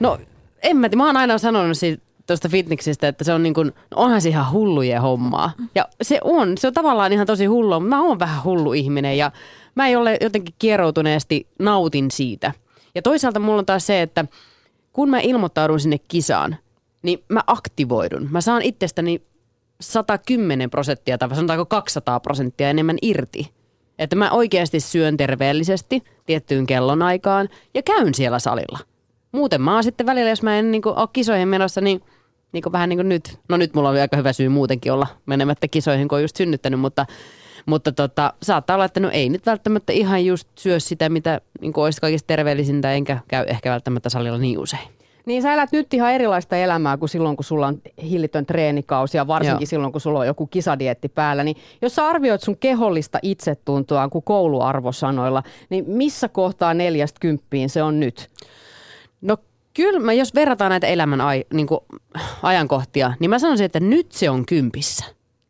[0.00, 0.18] No
[0.62, 4.20] en mä, mä oon aina sanonut siitä tuosta fitneksestä, että se on niin kuin, onhan
[4.20, 5.52] se ihan hullujen hommaa.
[5.74, 9.18] Ja se on, se on tavallaan ihan tosi hullua, mutta mä oon vähän hullu ihminen
[9.18, 9.30] ja
[9.74, 12.52] mä ei ole jotenkin kieroutuneesti nautin siitä.
[12.94, 14.24] Ja toisaalta mulla on taas se, että
[14.92, 16.56] kun mä ilmoittaudun sinne kisaan,
[17.02, 18.28] niin mä aktivoidun.
[18.30, 19.22] Mä saan itsestäni
[19.80, 23.52] 110 prosenttia tai sanotaanko 200 prosenttia enemmän irti.
[23.98, 28.78] Että mä oikeasti syön terveellisesti tiettyyn kellonaikaan ja käyn siellä salilla.
[29.32, 32.02] Muuten mä oon sitten välillä, jos mä en niin ole kisoihin menossa, niin,
[32.52, 33.38] niin kuin vähän niin kuin nyt.
[33.48, 36.80] No nyt mulla on aika hyvä syy muutenkin olla menemättä kisoihin, kun on just synnyttänyt,
[36.80, 37.06] mutta,
[37.66, 41.72] mutta tota, saattaa olla, että no ei nyt välttämättä ihan just syö sitä, mitä niin
[41.76, 45.01] olisi kaikista terveellisintä, enkä käy ehkä välttämättä salilla niin usein.
[45.26, 49.26] Niin sä elät nyt ihan erilaista elämää kuin silloin, kun sulla on hillitön treenikausi ja
[49.26, 49.66] varsinkin Joo.
[49.66, 51.44] silloin, kun sulla on joku kisadietti päällä.
[51.44, 57.82] Niin jos sä arvioit sun kehollista itsetuntoa kuin kouluarvosanoilla, niin missä kohtaa neljästä kymppiin se
[57.82, 58.30] on nyt?
[59.20, 59.36] No
[59.74, 61.80] kyllä, mä jos verrataan näitä elämän ai, niin kuin,
[62.42, 65.04] ajankohtia, niin mä sanoisin, että nyt se on kympissä.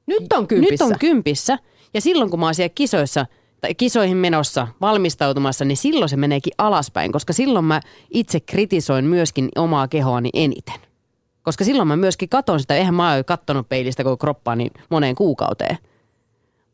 [0.06, 0.84] Nyt on kympissä.
[0.84, 1.58] Nyt on kympissä.
[1.94, 3.26] Ja silloin kun mä oon siellä kisoissa,
[3.62, 9.48] tai kisoihin menossa, valmistautumassa, niin silloin se meneekin alaspäin, koska silloin mä itse kritisoin myöskin
[9.56, 10.80] omaa kehoani eniten.
[11.42, 15.78] Koska silloin mä myöskin katon sitä, eihän mä ole kattonut peilistä koko kroppaani moneen kuukauteen.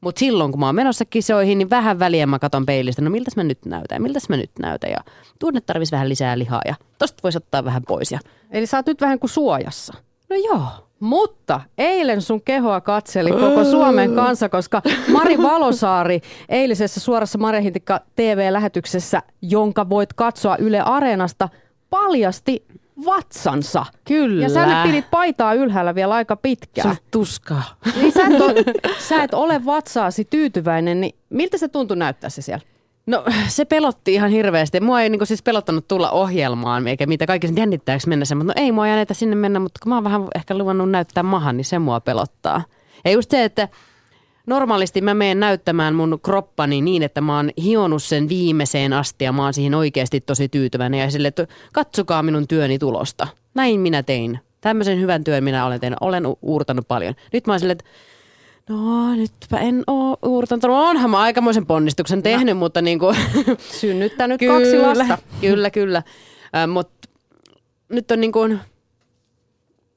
[0.01, 3.37] Mutta silloin kun mä oon menossa kisoihin, niin vähän väliä mä katon peilistä, no miltäs
[3.37, 4.91] mä nyt näytän, miltäs mä nyt näytän.
[4.91, 4.99] Ja
[5.39, 8.13] tuonne tarvisi vähän lisää lihaa ja tosta voisi ottaa vähän pois.
[8.13, 8.19] Ja,
[8.51, 9.95] Eli sä oot nyt vähän kuin suojassa.
[10.31, 14.83] no joo, Mutta eilen sun kehoa katseli koko Suomen kansa, koska
[15.13, 21.49] Mari Valosaari eilisessä suorassa Marja Hintikka TV-lähetyksessä, jonka voit katsoa Yle Areenasta,
[21.91, 22.67] paljasti
[23.05, 23.87] vatsansa.
[24.05, 24.43] Kyllä.
[24.43, 26.91] Ja sä pidit paitaa ylhäällä vielä aika pitkään.
[26.91, 27.65] on tuskaa.
[27.97, 28.55] Niin sä, et ole,
[29.09, 32.65] sä et ole vatsaasi tyytyväinen, niin miltä se tuntui näyttää se siellä?
[33.09, 34.81] No se pelotti ihan hirveästi.
[34.81, 38.53] Mua ei niinku siis pelottanut tulla ohjelmaan, eikä mitä kaikki sen jännittääks mennä sen, mutta
[38.53, 41.57] no ei mua jännitä sinne mennä, mutta kun mä oon vähän ehkä luvannut näyttää mahan,
[41.57, 42.63] niin se mua pelottaa.
[43.05, 43.69] Ja just se, että
[44.47, 49.33] normaalisti mä menen näyttämään mun kroppani niin, että mä oon hionut sen viimeiseen asti ja
[49.33, 53.27] mä oon siihen oikeasti tosi tyytyväinen ja sille, että katsokaa minun työni tulosta.
[53.55, 54.39] Näin minä tein.
[54.61, 55.99] Tämmöisen hyvän työn minä olen tehnyt.
[56.01, 57.15] Olen uurtanut paljon.
[57.33, 57.91] Nyt mä oon silleen, että
[58.69, 60.63] no nytpä en oo uurtanut.
[60.63, 63.17] No, onhan mä aikamoisen ponnistuksen tehnyt, mutta niin kuin,
[63.81, 65.19] Synnyttänyt kaksi lasta.
[65.41, 66.03] Kyllä, kyllä.
[66.57, 67.09] Äh, Mutta
[67.89, 68.61] nyt on niin kuin,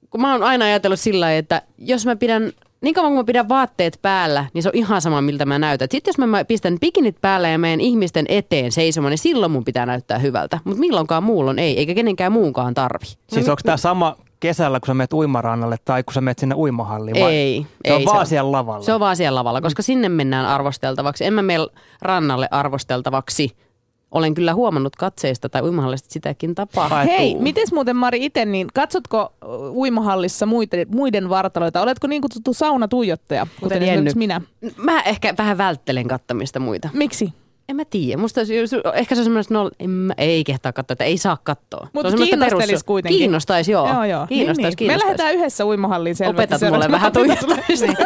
[0.09, 3.23] kun mä oon aina ajatellut sillä lailla, että jos mä pidän, niin kauan kun mä
[3.23, 5.87] pidän vaatteet päällä, niin se on ihan sama, miltä mä näytän.
[5.91, 9.65] Sitten jos mä- mä pistän pikinit päällä ja menen ihmisten eteen seisomaan, niin silloin mun
[9.65, 10.59] pitää näyttää hyvältä.
[10.63, 13.05] Mutta milloinkaan muulla ei, eikä kenenkään muunkaan tarvi.
[13.05, 17.15] Siis onko tämä sama kesällä, kun sä menet uimarannalle tai kun sä menet sinne uimahalliin?
[17.23, 18.85] vai- Ei, Se on ei, vaan se on- siellä lavalla.
[18.85, 21.25] Se on vaan siellä lavalla, koska sinne mennään arvosteltavaksi.
[21.25, 21.67] En mä mene
[22.01, 23.49] rannalle arvosteltavaksi.
[24.11, 26.97] Olen kyllä huomannut katseista tai uimahallista sitäkin tapahtuu.
[26.97, 27.41] Ai, Hei, tuu.
[27.41, 29.33] mites muuten Mari itse, niin katsotko
[29.69, 31.81] uimahallissa muiden, muiden vartaloita?
[31.81, 33.87] Oletko niin kutsuttu saunatuijottaja, kuten Jenny.
[33.91, 34.41] esimerkiksi minä?
[34.77, 36.89] Mä ehkä vähän välttelen kattamista muita.
[36.93, 37.33] Miksi?
[37.71, 38.21] En mä tiedä.
[38.21, 38.55] Musta se-
[38.93, 41.87] ehkä se on semmoinen, että no, en mä, ei kehtaa katsoa, että ei saa katsoa.
[41.93, 43.17] Mut se on semmoista kiinnostelis kuitenkin.
[43.19, 43.87] Kiinnostaisi, joo.
[43.93, 44.27] Joo, joo.
[44.27, 44.71] Kiinnostaisi, niin, niin.
[44.71, 45.05] Me kiinnostaisi.
[45.05, 46.41] lähdetään yhdessä uimahalliin selvästi.
[46.41, 46.87] Opetat seuraavaksi.
[46.89, 48.03] mulle vähän tuijottamista.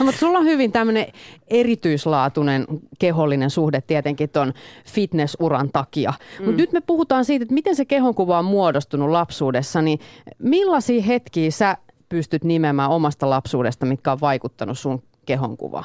[0.00, 1.06] No, mutta sulla on hyvin tämmöinen
[1.48, 2.66] erityislaatuinen
[2.98, 4.52] kehollinen suhde tietenkin ton
[4.86, 6.12] fitnessuran takia.
[6.38, 6.44] Mm.
[6.44, 9.98] Mutta nyt me puhutaan siitä, että miten se kehonkuva on muodostunut lapsuudessa, niin
[10.38, 11.76] millaisia hetkiä sä
[12.08, 15.84] pystyt nimeämään omasta lapsuudesta, mitkä on vaikuttanut sun kehonkuvaan?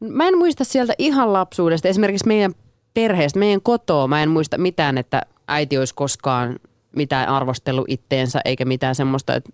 [0.00, 1.88] Mä en muista sieltä ihan lapsuudesta.
[1.88, 2.52] Esimerkiksi meidän
[2.94, 6.58] perheestä, meidän kotoa, mä en muista mitään, että äiti olisi koskaan
[6.96, 9.50] mitään arvostellut itteensä eikä mitään semmoista, että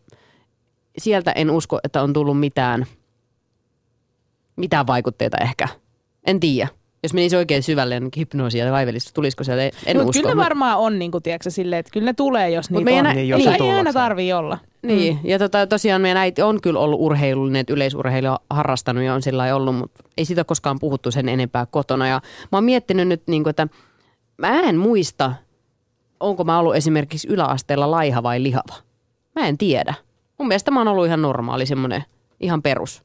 [0.98, 2.86] sieltä en usko, että on tullut mitään,
[4.56, 5.68] mitään vaikutteita ehkä.
[6.24, 6.68] En tiedä.
[7.02, 9.70] Jos menisi oikein syvälle jonnekin hypnoosia ja vaivelissa, tulisiko sieltä?
[9.86, 10.22] En Mut usko.
[10.22, 12.90] kyllä ne varmaan on, niin kuin, tiedätkö, silleen, että kyllä ne tulee, jos Mut niitä
[12.90, 13.14] meidän on.
[13.16, 14.58] Niin, jos ei, on ei aina tarvii olla.
[14.82, 19.22] Niin, ja tota, tosiaan meidän äiti on kyllä ollut urheilullinen, että yleisurheilua harrastanut ja on
[19.22, 22.08] sillä ollut, mutta ei siitä ole koskaan puhuttu sen enempää kotona.
[22.08, 22.20] Ja
[22.52, 23.68] mä oon miettinyt nyt, niin kuin, että
[24.38, 25.32] mä en muista,
[26.20, 28.74] onko mä ollut esimerkiksi yläasteella laiha vai lihava.
[29.40, 29.94] Mä en tiedä.
[30.38, 32.04] Mun mielestä mä oon ollut ihan normaali, semmoinen
[32.40, 33.02] ihan perus.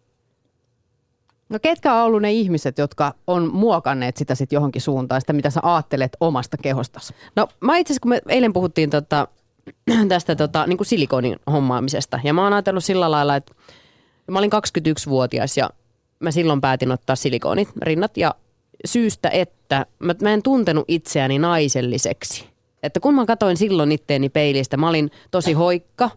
[1.49, 5.49] No ketkä on ollut ne ihmiset, jotka on muokanneet sitä sit johonkin suuntaan, sitä mitä
[5.49, 7.13] sä ajattelet omasta kehostasi?
[7.35, 9.27] No mä itse asiassa, kun me eilen puhuttiin tota,
[10.09, 13.53] tästä tota, niin kuin silikonin hommaamisesta, ja mä oon ajatellut sillä lailla, että
[14.31, 15.69] mä olin 21-vuotias ja
[16.19, 18.35] mä silloin päätin ottaa silikonit rinnat ja
[18.85, 22.45] syystä, että mä, mä en tuntenut itseäni naiselliseksi.
[22.83, 26.09] Että kun mä katoin silloin itteeni peilistä, mä olin tosi hoikka,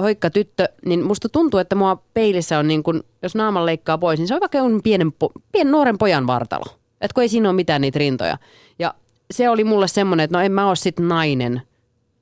[0.00, 4.18] hoikka tyttö, niin musta tuntuu, että mua peilissä on niin kuin, jos naaman leikkaa pois,
[4.18, 5.12] niin se on vaikka jonkun pienen,
[5.52, 6.64] pienen nuoren pojan vartalo.
[7.00, 8.38] Että kun ei siinä ole mitään niitä rintoja.
[8.78, 8.94] Ja
[9.30, 11.62] se oli mulle semmoinen, että no en mä ole sit nainen,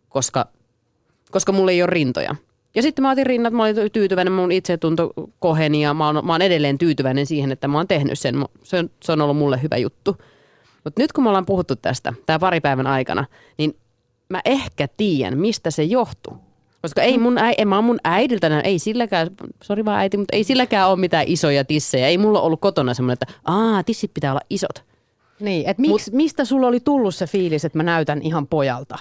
[0.09, 0.47] koska,
[1.31, 2.35] koska mulla ei ole rintoja.
[2.75, 6.33] Ja sitten mä otin rinnat, mä olin tyytyväinen, mun itsetunto koheni ja mä oon, mä
[6.33, 8.45] oon edelleen tyytyväinen siihen, että mä oon tehnyt sen.
[8.63, 10.17] Se on, se on ollut mulle hyvä juttu.
[10.85, 13.25] Mutta nyt kun me ollaan puhuttu tästä, tämä pari päivän aikana,
[13.59, 13.77] niin
[14.29, 16.50] mä ehkä tiedän, mistä se johtuu.
[16.83, 19.29] Koska ei mun, äi, en mä oon mun äidiltä, ei silläkään,
[19.63, 22.09] sori vaan äiti, mutta ei silläkään ole mitään isoja tissejä.
[22.09, 24.85] Ei mulla ollut kotona semmoinen, että aa, tissit pitää olla isot.
[25.41, 28.99] Niin, että miksi, mistä sulla oli tullut se fiilis, että mä näytän ihan pojalta?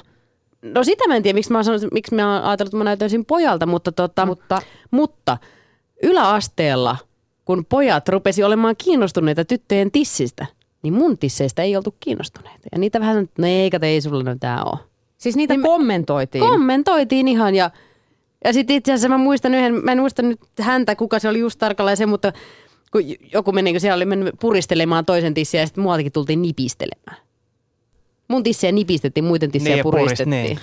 [0.62, 3.26] No sitä mä en tiedä, miksi mä, sanon, miksi mä oon ajatellut, että mä näytäisin
[3.26, 4.62] pojalta, mutta, tota, Mutta-
[4.92, 5.38] mutta
[6.04, 6.98] yläasteella,
[7.46, 10.46] kun pojat rupesi olemaan kiinnostuneita tyttöjen tissistä,
[10.84, 12.70] niin mun tisseistä ei oltu kiinnostuneita.
[12.72, 14.89] Ja niitä vähän sanottiin, no ei, kato, ei sulla mitään ole.
[15.20, 16.44] Siis niitä Niin kommentoitiin.
[16.44, 17.72] Kommentoitiin ihan ja,
[18.46, 21.40] ja sitten itse asiassa mä muistan yhden, mä en muista nyt häntä, kuka se oli
[21.40, 22.34] just tarkalleen se, mutta
[22.92, 23.02] kun
[23.34, 27.18] joku meni, kun siellä oli mennyt puristelemaan toisen tissiä ja sitten muutakin tultiin nipistelemään.
[28.28, 30.30] Mun tissejä nipistettiin, muiden tissejä Niin, ja purist- puristettiin.
[30.30, 30.60] niin.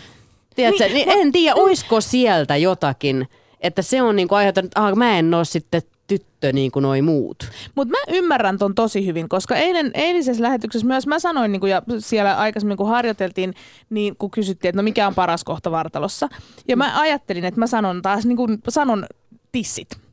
[0.57, 3.27] Tiedätkö, niin en tiedä, oisko sieltä jotakin,
[3.61, 7.03] että se on niinku aiheuttanut, että ah, mä en ole sitten tyttö niin kuin noi
[7.03, 7.51] muut.
[7.75, 11.71] Mutta mä ymmärrän ton tosi hyvin, koska eilen, eilisessä lähetyksessä myös mä sanoin, niin kun,
[11.71, 13.55] ja siellä aikaisemmin kun harjoiteltiin,
[13.91, 16.29] niin kun kysyttiin, että no mikä on paras kohta vartalossa.
[16.69, 19.07] Ja mä ajattelin, että mä sanon taas, niin kun sanon
[19.53, 20.06] tissit.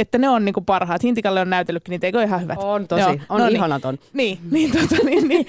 [0.00, 1.02] Että ne on niinku parhaat.
[1.02, 2.58] Hintikalle on näytellytkin niitä, eikö ihan hyvät?
[2.62, 3.56] On tosi, on niin.
[3.56, 3.98] ihanat on.
[4.12, 5.46] Niin, niin, tota, niin, niin.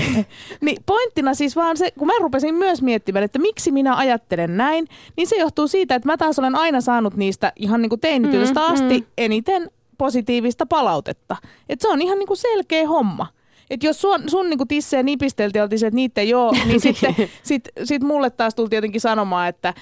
[0.64, 4.86] niin pointtina siis vaan se, kun mä rupesin myös miettimään, että miksi minä ajattelen näin,
[5.16, 8.60] niin se johtuu siitä, että mä taas olen aina saanut niistä ihan niin kuin teinitytöstä
[8.60, 11.36] Mm, asti eniten positiivista palautetta.
[11.68, 13.26] Et se on ihan niin kuin selkeä homma.
[13.70, 16.80] Et jos sun, sun niinku tissejä nipisteltiin ja oltiin se, että niitä ei ole, niin
[16.94, 19.74] sitten sit, sit mulle taas tultiin jotenkin sanomaan, että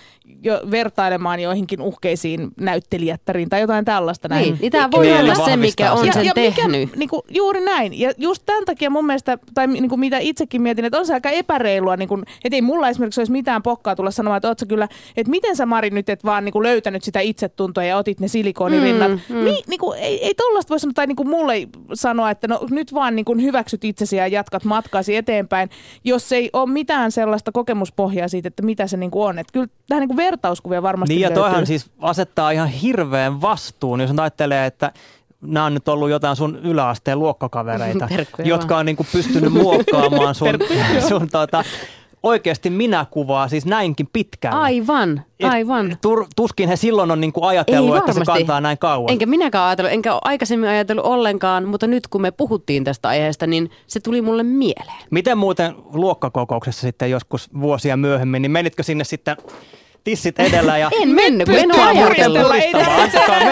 [0.42, 4.42] jo vertailemaan joihinkin uhkeisiin näyttelijättäriin tai jotain tällaista näin.
[4.42, 6.56] Niin, niin tämä voi olla se, mikä on sen ja tehnyt.
[6.66, 8.00] Mikä, niinku, juuri näin.
[8.00, 11.30] Ja just tämän takia mun mielestä, tai niinku mitä itsekin mietin, että on se aika
[11.30, 14.88] epäreilua, niinku, että ei mulla esimerkiksi olisi mitään pokkaa tulla sanomaan, että oot sä kyllä,
[15.16, 19.10] että miten sä Mari nyt et vaan niinku löytänyt sitä itsetuntoa ja otit ne silikoonirinnat.
[19.10, 19.36] Mm, mm.
[19.36, 23.16] Mi, niinku, ei, ei tollasta voi sanoa, tai niinku mulle sanoa, että no nyt vaan
[23.16, 23.34] niinku
[23.72, 25.70] hyväksyt itsesi ja jatkat matkaasi eteenpäin,
[26.04, 29.38] jos ei ole mitään sellaista kokemuspohjaa siitä, että mitä se niinku on.
[29.38, 31.42] Että kyllä tähän niinku vertauskuvia varmasti Niin ja löytyy.
[31.42, 34.92] toihan siis asettaa ihan hirveän vastuun, jos ajattelee, että
[35.40, 40.48] nämä on nyt ollut jotain sun yläasteen luokkakavereita, Terkkuja jotka on niinku pystynyt muokkaamaan sun,
[41.08, 41.64] sun tota,
[42.22, 44.54] oikeasti minä-kuvaa siis näinkin pitkään.
[44.54, 45.96] Aivan, aivan.
[46.02, 49.12] Tur, tuskin he silloin on niinku ajatellut, Ei että se kantaa näin kauan.
[49.12, 53.70] Enkä minäkään ajatellut, enkä aikaisemmin ajatellut ollenkaan, mutta nyt kun me puhuttiin tästä aiheesta, niin
[53.86, 55.02] se tuli mulle mieleen.
[55.10, 59.36] Miten muuten luokkakokouksessa sitten joskus vuosia myöhemmin, niin menitkö sinne sitten
[60.04, 62.52] tissit edellä ja En mennyt, kun en ajatellut.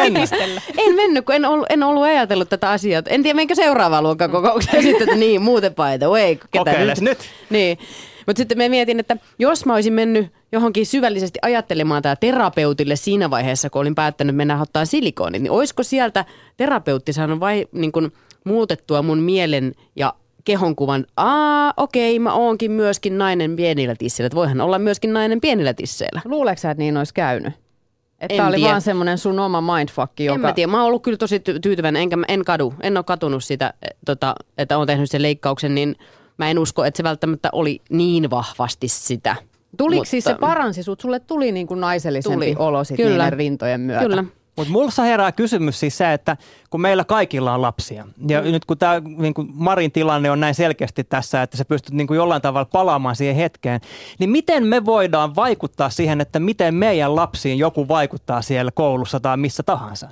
[0.04, 0.60] nipistellä.
[0.78, 3.02] En mennyt, kun en ollut, en ollut ajatellut tätä asiaa.
[3.06, 6.34] En tiedä, menkö seuraavaan luokkakokoukseen sitten, että niin, muuten by the way.
[6.34, 7.18] Ketä Kokeiles nyt.
[7.50, 7.78] Niin.
[8.26, 13.30] Mutta sitten mä mietin, että jos mä olisin mennyt johonkin syvällisesti ajattelemaan tämä terapeutille siinä
[13.30, 16.24] vaiheessa, kun olin päättänyt mennä ottaa silikoonit, niin olisiko sieltä
[16.56, 18.12] terapeutti saanut vai niin kun,
[18.44, 24.60] muutettua mun mielen ja kehonkuvan, aa okei, mä oonkin myöskin nainen pienillä tisseillä, että voihan
[24.60, 26.20] olla myöskin nainen pienillä tisseillä.
[26.24, 27.52] Luuleeko sä, että niin olisi käynyt?
[28.20, 28.70] Että En tämä oli tiedä.
[28.70, 30.34] vaan semmoinen sun oma mindfuck, joka...
[30.34, 33.04] En mä tiedä, mä oon ollut kyllä tosi ty- tyytyväinen, enkä en kadu, en ole
[33.04, 35.96] katunut sitä, eh, tota, että on tehnyt sen leikkauksen, niin
[36.36, 39.36] mä en usko, että se välttämättä oli niin vahvasti sitä.
[39.76, 41.00] Tuliko siis se Mutta- paransi sut?
[41.00, 42.56] Sulle tuli niin kuin naisellisempi Tuli.
[42.58, 43.24] olo sit Kyllä.
[43.24, 44.02] niiden rintojen myötä.
[44.04, 44.24] Kyllä.
[44.60, 46.36] Mutta mulla herää kysymys siis se, että
[46.70, 48.50] kun meillä kaikilla on lapsia, ja Mm.
[48.52, 52.16] nyt kun tämä niin Marin tilanne on näin selkeästi tässä, että sä pystyt niin kuin
[52.16, 53.80] jollain tavalla palaamaan siihen hetkeen,
[54.18, 59.36] niin miten me voidaan vaikuttaa siihen, että miten meidän lapsiin joku vaikuttaa siellä koulussa tai
[59.36, 60.08] missä tahansa?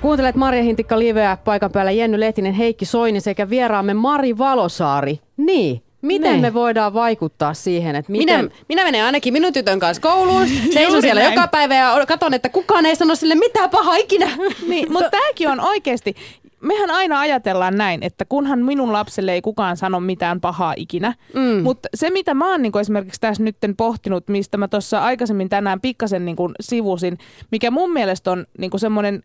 [0.00, 5.20] Kuuntelet Marja Hintikka Liveä, paikan päällä Jenny Lehtinen, Heikki Soini sekä vieraamme Mari Valosaari.
[5.36, 6.40] Niin, miten Niin.
[6.40, 8.44] me voidaan vaikuttaa siihen, että miten...
[8.44, 11.34] Minä, minä menen ainakin minun tytön kanssa kouluun, seison siellä näin.
[11.34, 14.30] joka päivä ja katson, että kukaan ei sano sille mitään pahaa ikinä.
[14.68, 16.14] Niin, mutta tämäkin on oikeasti,
[16.60, 21.14] mehän aina ajatellaan näin, että kunhan minun lapselle ei kukaan sano mitään pahaa ikinä.
[21.34, 21.62] Mm.
[21.62, 25.80] Mutta se, mitä mä oon niin esimerkiksi tässä nyt pohtinut, mistä mä tuossa aikaisemmin tänään
[25.80, 27.18] pikkasen niin sivusin,
[27.50, 29.22] mikä mun mielestä on niin semmoinen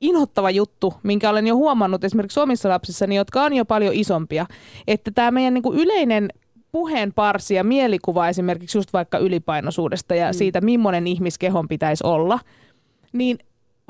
[0.00, 4.46] inhottava juttu, minkä olen jo huomannut esimerkiksi omissa lapsissani, jotka on jo paljon isompia,
[4.86, 6.28] että tämä meidän niin yleinen
[6.72, 10.34] puheen parsi ja mielikuva esimerkiksi just vaikka ylipainoisuudesta ja mm.
[10.34, 12.38] siitä, millainen ihmiskehon pitäisi olla,
[13.12, 13.38] niin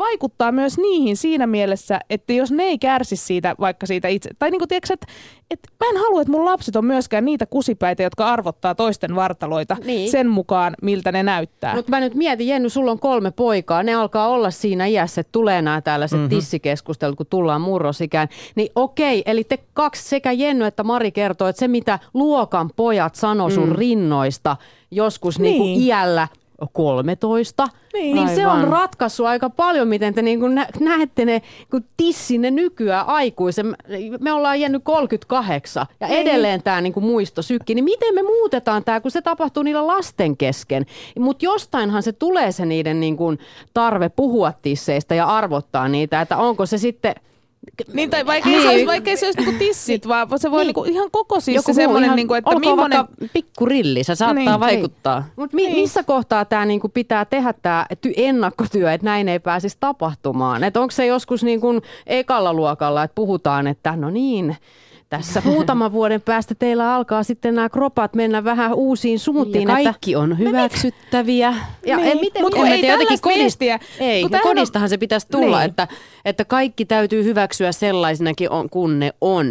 [0.01, 4.51] vaikuttaa myös niihin siinä mielessä, että jos ne ei kärsi siitä vaikka siitä itse, tai
[4.51, 5.07] niin kuin tiedätkö, että,
[5.51, 9.77] että mä en halua, että mun lapset on myöskään niitä kusipäitä, jotka arvottaa toisten vartaloita
[9.85, 10.11] Niin.
[10.11, 11.75] sen mukaan, miltä ne näyttää.
[11.75, 13.83] Mutta mä nyt mietin, Jenny, sulla on kolme poikaa.
[13.83, 16.29] Ne alkaa olla siinä iässä, että tulee nämä tällaiset mm-hmm.
[16.37, 18.29] tissikeskustelut, kun tullaan murrosikään.
[18.55, 23.15] Niin okei, eli te kaksi, sekä Jenny että Mari kertoo, että se mitä luokan pojat
[23.15, 23.75] sanoo sun Mm.
[23.77, 24.57] rinnoista
[24.91, 25.51] joskus niin.
[25.63, 25.83] Niin Niin.
[25.89, 26.29] iällä
[26.73, 28.15] 13, Niin.
[28.15, 28.69] niin se on Aivan.
[28.69, 33.77] ratkaissut aika paljon, miten te niin nä- näette ne kun tissinne nykyään aikuisen.
[34.21, 36.21] Me ollaan jäänyt 38 ja Niin.
[36.21, 37.75] edelleen tämä niin muisto sykki.
[37.75, 40.87] Niin miten me muutetaan tämä, kun se tapahtuu niillä lasten kesken?
[41.19, 43.39] Mutta jostainhan se tulee se niiden niin kuin
[43.75, 47.15] tarve puhua tisseistä ja arvottaa niitä, että onko se sitten...
[47.93, 48.63] Niin, tai vaikka, Niin.
[48.63, 50.67] se olisi, vaikka se olisi niinku tissit, vaan se voi Niin.
[50.67, 52.99] niinku ihan koko siis Joku se semmoinen, niinku, että olkoon millainen...
[52.99, 55.25] vaikka pikkurilli, se saattaa Niin, vaikuttaa.
[55.37, 59.77] Mutta mi- missä kohtaa tämä niinku pitää tehdä tämä ty- ennakkotyö, että näin ei pääsisi
[59.81, 60.65] tapahtumaan?
[60.65, 64.57] Et onko se joskus niinku ekalla luokalla, että puhutaan, että no niin,
[65.11, 69.71] tässä muutaman vuoden päästä teillä alkaa sitten nämä kropat mennä vähän uusiin Ja suuntiin.
[69.71, 71.55] että, kaikki on hyväksyttäviä.
[71.87, 72.09] ja Niin.
[72.09, 73.65] ei, miten, Mut kun En ei jotenkin kodista,
[74.01, 75.71] ei, kun tämähän on- kodistahan se pitäisi tulla, Niin.
[75.71, 75.89] että,
[76.25, 79.47] että kaikki täytyy hyväksyä sellaisinakin on, kun ne on.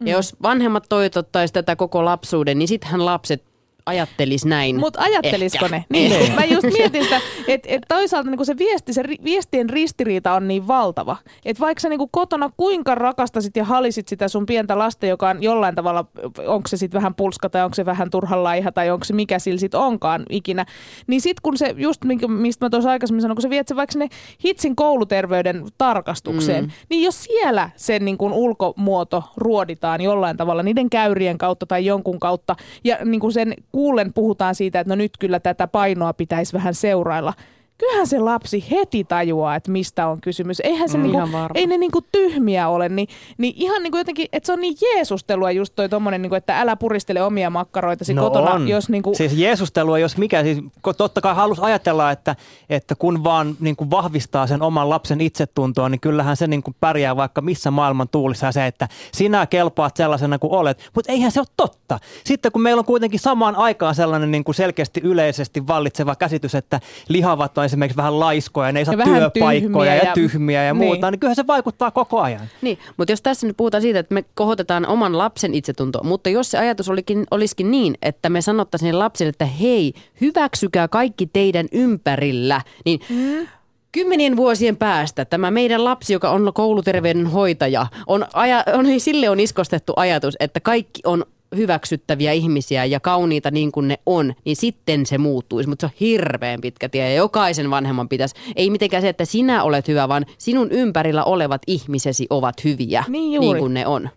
[0.00, 0.06] Mm.
[0.06, 3.42] Ja jos vanhemmat toitottaisi tätä koko lapsuuden, niin sittenhän lapset
[3.86, 4.80] ajattelis näin.
[4.80, 5.76] Mutta ajattelisko Ehkä.
[5.76, 5.84] ne?
[5.88, 10.32] Niin, mä just mietin sitä, että et toisaalta niinku se, viesti, se ri, viestien ristiriita
[10.32, 11.16] on niin valtava.
[11.44, 15.42] Että vaikka sä niinku kotona kuinka rakastasit ja halisit sitä sun pientä lasta, joka on
[15.42, 16.04] jollain tavalla,
[16.46, 19.38] onko se sitten vähän pulska tai onko se vähän turhan laiha tai onko se mikä
[19.38, 20.66] sillä sitten onkaan ikinä,
[21.06, 23.76] niin sitten kun se just, minkä- mistä mä tuossa aikaisemmin sanoin, kun sä viet se
[23.76, 24.08] vaikka sinne
[24.44, 26.70] hitsin kouluterveyden tarkastukseen, mm.
[26.90, 32.20] niin jos siellä sen niin kuin ulkomuoto ruoditaan jollain tavalla niiden käyrien kautta tai jonkun
[32.20, 36.52] kautta ja niin kuin sen kuullen puhutaan siitä, että no nyt kyllä tätä painoa pitäisi
[36.52, 37.34] vähän seurailla.
[37.82, 40.60] Kyllähän se lapsi heti tajuaa, että mistä on kysymys.
[40.60, 41.18] Eihän se Mm, niinku,
[41.54, 43.08] ei ne niinku tyhmiä ole, niin,
[43.38, 46.76] niin ihan niinku jotenkin, että se on niin jeesustelua just toi tommonen, niinku, että älä
[46.76, 48.68] puristele omia makkaroitasi kotona, on.
[48.68, 50.58] jos niinku, Siis Jeesustelua, jos mikä, siis
[50.96, 52.36] totta kai halus ajatella, että,
[52.70, 56.76] että kun vaan niin kuin vahvistaa sen oman lapsen itsetuntoa, niin kyllähän se niin kuin
[56.80, 60.90] pärjää vaikka missä maailman tuulissa se, että sinä kelpaat sellaisena kuin olet.
[60.94, 61.98] Mutta eihän se ole totta.
[62.24, 66.80] Sitten kun meillä on kuitenkin samaan aikaan sellainen niin kuin selkeästi yleisesti vallitseva käsitys, että
[67.08, 70.74] lihavat on esimerkiksi vähän laiskoja, ne ei saa Ja työpaikkoja tyhmiä ja, ja- tyhmiä ja
[70.74, 70.86] niin.
[70.86, 72.40] muuta, niin kyllähän se vaikuttaa koko ajan.
[72.62, 76.50] Niin, mutta jos tässä nyt puhutaan siitä, että me kohotetaan oman lapsen itsetuntoa, mutta jos
[76.50, 82.60] se ajatus olikin, olisikin niin, että me sanottaisiin lapsille, että hei, hyväksykää kaikki teidän ympärillä,
[82.84, 83.46] niin mm.
[83.92, 89.92] Kymmenien vuosien päästä tämä meidän lapsi, joka on kouluterveydenhoitaja, on aja, on, sille on iskostettu
[89.96, 91.24] ajatus, että kaikki on
[91.56, 95.68] hyväksyttäviä ihmisiä ja kauniita niin kuin ne on, niin sitten se muuttuisi.
[95.68, 99.62] Mutta se on hirveän pitkä tie ja jokaisen vanhemman pitäisi, ei mitenkään se, että sinä
[99.62, 103.46] olet hyvä, vaan sinun ympärillä olevat ihmisesi ovat hyviä Niin juuri.
[103.48, 104.08] niin kuin ne on.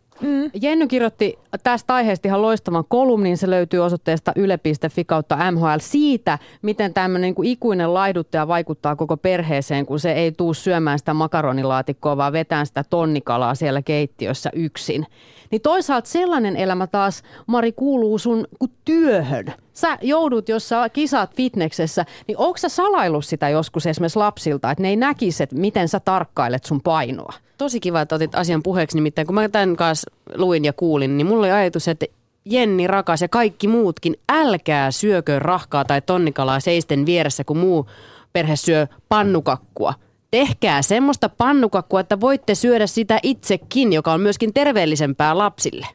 [0.62, 3.38] Jenny kirjoitti tästä aiheesta ihan loistavan kolumnin.
[3.38, 9.18] Se löytyy osoitteesta yle.fi kautta MHL siitä, miten tämmöinen niin kuin ikuinen laihduttaja vaikuttaa koko
[9.18, 15.06] perheeseen, kun se ei tuu syömään sitä makaronilaatikkoa, vaan vetään sitä tonnikalaa siellä keittiössä yksin.
[15.52, 18.48] Niin toisaalta sellainen elämä taas, Mari, kuuluu sun
[18.86, 19.46] työhön.
[19.74, 24.82] Sä joudut, jos sä kisaat fitneksessä, niin onko sä salaillut sitä joskus esimerkiksi lapsilta, että
[24.82, 27.34] ne ei näkisi, että miten sä tarkkailet sun painoa?
[27.58, 31.28] Tosi kiva, että otit asian puheeksi, nimittäin kun mä tämän kanssa luin ja kuulin, niin
[31.28, 32.06] mulla oli ajatus, että
[32.46, 37.86] Jenni rakas ja kaikki muutkin, älkää syökö rahkaa tai tonnikalaa seisten vieressä, kun muu
[38.34, 39.94] perhe syö pannukakkua.
[40.36, 45.88] Tehkää semmoista pannukakkua, että voitte syödä sitä itsekin, joka on myöskin terveellisempää lapsille.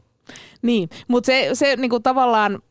[0.62, 2.62] Niin, mutta se, se niinku tavallaan,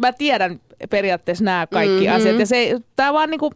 [0.00, 0.60] mä tiedän
[0.90, 2.04] periaatteessa nämä kaikki Mhm.
[2.04, 2.16] mm-hmm.
[2.16, 2.38] asiat.
[2.38, 3.50] Ja se, tää vaan niinku,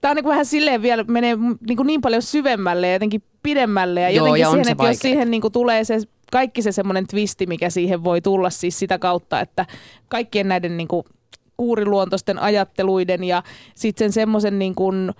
[0.00, 1.36] tää on niinku vähän silleen vielä, menee
[1.68, 4.00] niinku niin paljon syvemmälle ja jotenkin pidemmälle.
[4.00, 5.98] Ja Joo, jotenkin ja siihen, että jos siihen niinku tulee se
[6.32, 9.66] kaikki se semmoinen twisti, mikä siihen voi tulla siis sitä kautta, että
[10.08, 11.04] kaikkien näiden niinku
[11.56, 13.42] kuuriluontoisten ajatteluiden ja
[13.74, 15.12] sitten sen semmoisen niin kuin,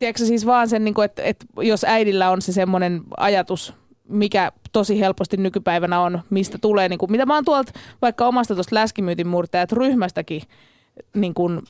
[0.00, 3.74] tiedätkö siis vaan sen, niin kuin, että, että jos äidillä on se semmoinen ajatus,
[4.08, 7.72] mikä tosi helposti nykypäivänä on, mistä tulee, niin kuin, mitä mä oon tuolta
[8.02, 10.42] vaikka omasta tuosta läskimyytin murtajat ryhmästäkin
[11.14, 11.62] niin kuin,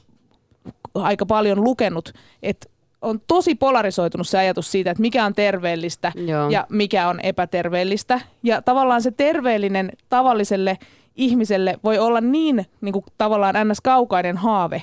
[0.95, 2.12] aika paljon lukenut,
[2.43, 2.68] että
[3.03, 6.51] on tosi polarisoitunut se ajatus siitä, että mikä on terveellistä Joo.
[6.51, 8.20] ja mikä on epäterveellistä.
[8.43, 10.78] Ja tavallaan se terveellinen tavalliselle
[11.16, 13.81] ihmiselle voi olla niin, niin kuin tavallaan ns.
[13.81, 14.83] kaukainen haave,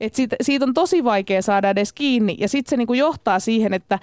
[0.00, 2.36] että siitä, siitä on tosi vaikea saada edes kiinni.
[2.38, 3.98] Ja sitten se niin kuin johtaa siihen, että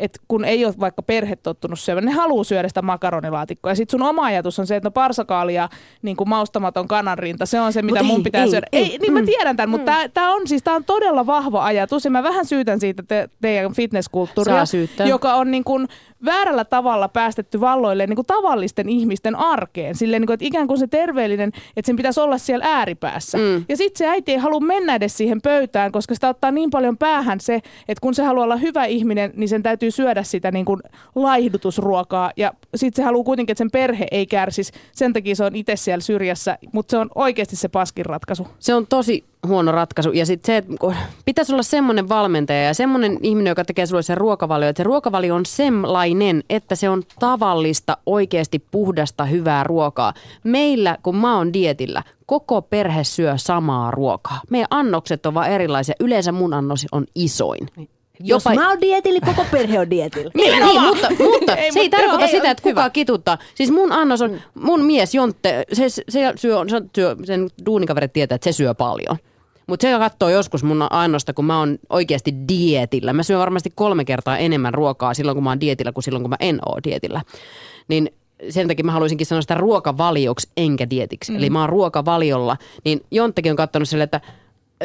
[0.00, 3.72] et kun ei ole vaikka perhe tottunut syömään, ne haluaa syödä sitä makaronilaatikkoa.
[3.72, 5.68] Ja sitten sun oma ajatus on se, että no parsakaali ja
[6.02, 8.66] niin kuin maustamaton kananrinta, se on se, mitä Mut mun ei, pitää ei, syödä.
[8.72, 8.92] ei.
[8.92, 12.04] Ei, niin mä tiedän tämän, mutta tämä on siis tää on todella vahva ajatus.
[12.04, 14.64] Ja mä vähän syytän siitä te, teidän fitnesskulttuuria,
[15.06, 15.88] joka on niin kuin
[16.24, 19.94] väärällä tavalla päästetty valloille niin kuin tavallisten ihmisten arkeen.
[19.94, 23.38] Silleen, niin kuin, että ikään kuin se terveellinen, että sen pitäisi olla siellä ääripäässä.
[23.38, 23.64] Mm.
[23.68, 26.96] Ja sitten se äiti ei halua mennä edes siihen pöytään, koska sitä ottaa niin paljon
[26.96, 27.54] päähän se,
[27.88, 30.80] että kun se haluaa olla hyvä ihminen, niin sen täytyy täytyy syödä sitä niin kuin
[31.14, 34.72] laihdutusruokaa ja sitten se haluaa kuitenkin, että sen perhe ei kärsisi.
[34.92, 38.46] Sen takia se on itse siellä syrjässä, mutta se on oikeasti se paskin ratkaisu.
[38.58, 40.12] Se on tosi huono ratkaisu.
[40.12, 44.02] Ja sitten se, että kun pitäisi olla semmoinen valmentaja ja semmoinen ihminen, joka tekee sulle
[44.02, 50.14] sen ruokavalio, että se ruokavalio on sellainen, että se on tavallista, oikeasti puhdasta, hyvää ruokaa.
[50.44, 54.40] Meillä, kun mä oon dietillä, koko perhe syö samaa ruokaa.
[54.50, 55.94] Meidän annokset ovat vaan erilaisia.
[56.00, 57.68] Yleensä mun annos on isoin.
[58.22, 60.30] Jos Jopa- mä oon dietillä, koko perhe on dietillä.
[60.40, 62.90] Niin, niin mutta, mutta Ei, se ei mutta tarkoita joo, sitä, ei, että kukaan hyvä.
[62.90, 63.38] kituttaa.
[63.54, 66.32] Siis mun annos on, mun mies Jontte, se, se syö,
[66.68, 69.16] se syö, sen duunikaverit tietää, että se syö paljon.
[69.66, 73.12] Mutta se katsoo joskus mun annosta, kun mä oon oikeasti dietillä.
[73.12, 76.30] Mä syön varmasti kolme kertaa enemmän ruokaa silloin, kun mä oon dietillä, kuin silloin, kun
[76.30, 77.22] mä en oo dietillä.
[77.88, 78.10] Niin
[78.50, 81.32] sen takia mä haluaisinkin sanoa sitä ruokavalioksi enkä dietiksi.
[81.32, 81.38] Mm.
[81.38, 82.56] Eli mä oon ruokavaliolla.
[82.84, 84.20] Niin Jonttekin on katsonut sille, että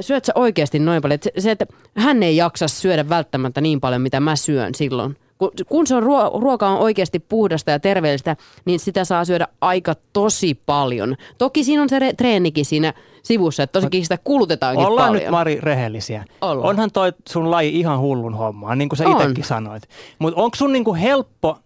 [0.01, 1.15] syöt sä oikeasti noin paljon?
[1.15, 1.65] Että se- että
[1.97, 5.17] hän ei jaksa syödä välttämättä niin paljon, mitä mä syön silloin.
[5.37, 8.35] Kun, kun se on ruo- ruoka on oikeasti puhdasta ja terveellistä,
[8.65, 11.15] niin sitä saa syödä aika tosi paljon.
[11.37, 12.93] Toki siinä on se re- treenikin siinä
[13.23, 15.23] sivussa, että tosikin sitä kulutetaankin Ollaan paljon.
[15.23, 16.25] nyt Mari rehellisiä.
[16.41, 16.69] Ollaan.
[16.69, 19.83] Onhan toi sun laji ihan hullun hommaa, niin kuin sä itsekin sanoit.
[20.19, 21.57] Mutta onko sun niinku helppo,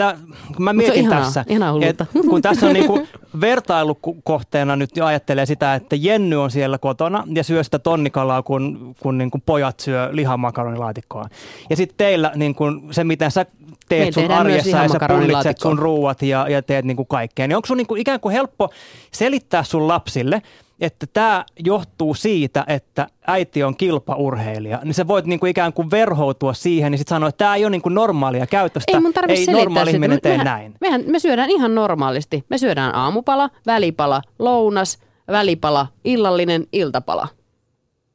[0.00, 0.18] tää,
[0.56, 2.06] kun mä mietin ihanaa, tässä, ihanaa hullulta.
[2.30, 3.06] kun tässä on niinku
[3.40, 8.94] vertailukohteena nyt jo ajattelee sitä, että Jenny on siellä kotona ja syö sitä tonnikalaa, kun,
[9.00, 11.24] kun niinku pojat syö lihamakaronilaatikkoa.
[11.70, 13.46] Ja sitten teillä niinku, se, miten sä
[13.88, 15.70] teet Me sun arjessa ja sä lihamakaronilaatikkoa.
[15.70, 18.70] sun ruuat ja, ja teet niinku kaikkea, niin onko sun niinku ikään kuin helppo
[19.12, 20.42] selittää sun lapsille,
[20.80, 26.54] että tämä johtuu siitä, että äiti on kilpaurheilija, niin sä voit niinku ikään kuin verhoutua
[26.54, 29.44] siihen, niin sitten sanoa, että tämä ei ole niinku normaalia käytöstä, Ei mun tarvitse ei
[29.44, 30.08] selittää normaali sitä.
[30.08, 30.74] Me- tee mehän, näin.
[30.80, 32.44] Mehän, me syödään ihan normaalisti.
[32.48, 37.28] Me syödään aamupala, välipala, lounas, välipala, illallinen, iltapala.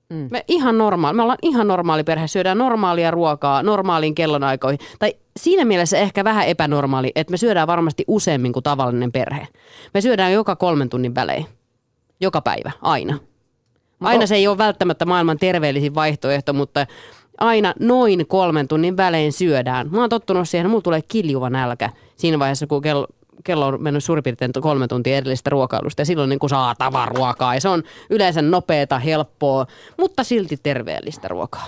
[0.09, 0.27] Mm.
[0.31, 1.15] Me, ihan normaali.
[1.15, 4.79] me ollaan ihan normaali perhe, syödään normaalia ruokaa normaaliin kellonaikoihin.
[4.99, 9.47] Tai siinä mielessä ehkä vähän epänormaali, että me syödään varmasti useammin kuin tavallinen perhe.
[9.93, 11.45] Me syödään joka kolmen tunnin välein.
[12.21, 13.19] Joka päivä, aina.
[14.01, 16.85] Aina se ei ole välttämättä maailman terveellisin vaihtoehto, mutta
[17.37, 19.89] aina noin kolmen tunnin välein syödään.
[19.91, 23.07] Mä oon tottunut siihen, että mulla tulee kiljuva nälkä siinä vaiheessa, kun kello,
[23.43, 27.53] kello on mennyt suurin piirtein kolme tuntia edellisestä ruokailusta ja silloin niin kuin saa tavaruokaa
[27.53, 29.65] ja se on yleensä nopeata, helppoa,
[29.97, 31.67] mutta silti terveellistä ruokaa.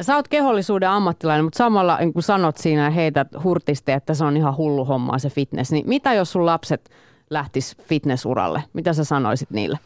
[0.00, 4.24] Sä oot kehollisuuden ammattilainen, mutta samalla niin kun sanot siinä ja heität hurtisti, että se
[4.24, 6.90] on ihan hullu hommaa se fitness, niin mitä jos sun lapset
[7.34, 8.64] lähtis fitnessuralle?
[8.72, 9.78] Mitä sä sanoisit niille?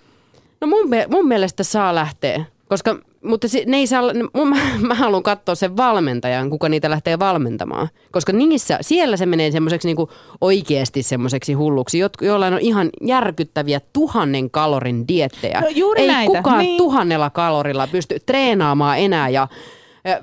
[0.60, 4.02] No mun, mun mielestä saa lähteä, koska, mutta se, ne ei saa,
[4.34, 4.56] mun, mä,
[4.88, 7.88] mä haluan katsoa sen valmentajan, kuka niitä lähtee valmentamaan.
[8.12, 13.80] Koska niissä, siellä se menee semmoiseksi niinku oikeasti semmoiseksi hulluksi, jot, jollain on ihan järkyttäviä
[13.92, 15.60] tuhannen kalorin diettejä.
[15.60, 16.78] No juuri ei näitä, kukaan niin.
[16.78, 19.48] tuhannella kalorilla pysty treenaamaan enää ja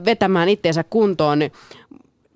[0.05, 1.39] vetämään itseensä kuntoon.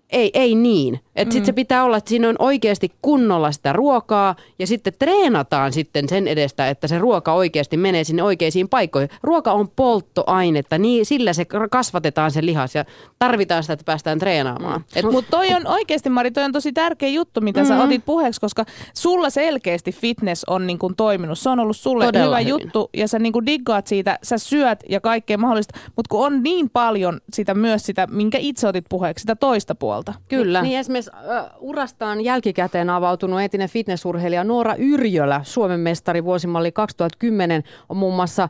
[0.10, 1.00] Ei, ei niin.
[1.20, 1.38] Että mm.
[1.38, 6.10] sit se pitää olla, että siinä on oikeasti kunnolla sitä ruokaa ja sitten treenataan sitten
[6.10, 9.10] sen edestä, että se ruoka oikeasti menee sinne oikeisiin paikkoihin.
[9.24, 12.86] Ruoka on polttoainetta, niin sillä se kasvatetaan se lihas ja
[13.20, 14.86] tarvitaan sitä, että päästään treenaamaan.
[14.96, 17.78] Et, Mutta toi on oikeasti, Mari, toi on tosi tärkeä juttu, mitä Mm-hmm.
[17.78, 21.40] sä otit puheeksi, koska sulla selkeästi fitness on niin kuin toiminut.
[21.40, 22.50] Se on ollut sulle Todella hyvä hyvin.
[22.50, 26.44] juttu ja sä niin kuin diggaat siitä, sä syöt ja kaikkea mahdollista, mutta kun on
[26.44, 30.14] niin paljon sitä myös sitä, minkä itse otit puheeksi, sitä toista puolta.
[30.30, 30.62] kyllä.
[30.62, 37.98] Niin esimerkiksi äh, urastaan jälkikäteen avautunut entinen fitnessurheilija Noora Yrjölä, Suomen mestari vuosimalli 2010, on
[37.98, 38.50] muun muassa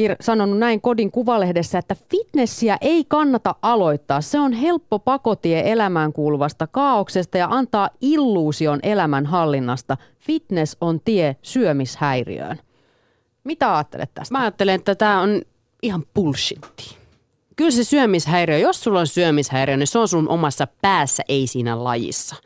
[0.00, 4.20] kir- sanonut näin kodin kuvalehdessä, että fitnessiä ei kannata aloittaa.
[4.20, 9.96] Se on helppo pakotie elämään kuuluvasta kaauksesta ja antaa illuusion elämän hallinnasta.
[10.18, 12.58] Fitness on tie syömishäiriöön.
[13.44, 14.34] Mitä ajattelet tästä?
[14.34, 15.42] Mä ajattelen, että tämä on
[15.82, 16.99] ihan bullshitti.
[17.60, 21.84] Kyllä se syömishäiriö, jos sulla on syömishäiriö, niin se on sun omassa päässä, ei siinä
[21.84, 22.36] lajissa.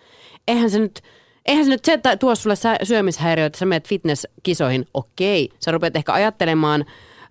[0.49, 1.01] Eihän se nyt,
[1.47, 5.51] eihän se nyt se, että tuo sulle syömishäiriö, että sä menet fitnesskisoihin, okei.
[5.61, 6.85] Sä rupeat ehkä ajattelemaan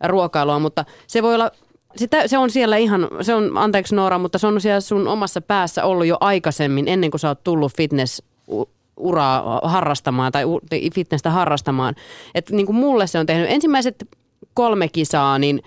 [0.03, 1.51] ruokailua, mutta se voi olla,
[1.95, 5.41] sitä, se on siellä ihan, se on, anteeksi Noora, mutta se on siellä sun omassa
[5.41, 8.23] päässä ollut jo aikaisemmin, ennen kuin sä oot tullut fitness
[8.97, 10.43] uraa harrastamaan tai
[10.95, 11.95] fitnessä harrastamaan.
[12.35, 14.09] Että niin kuin mulle se on tehnyt ensimmäiset
[14.53, 15.61] kolme kisaa, niin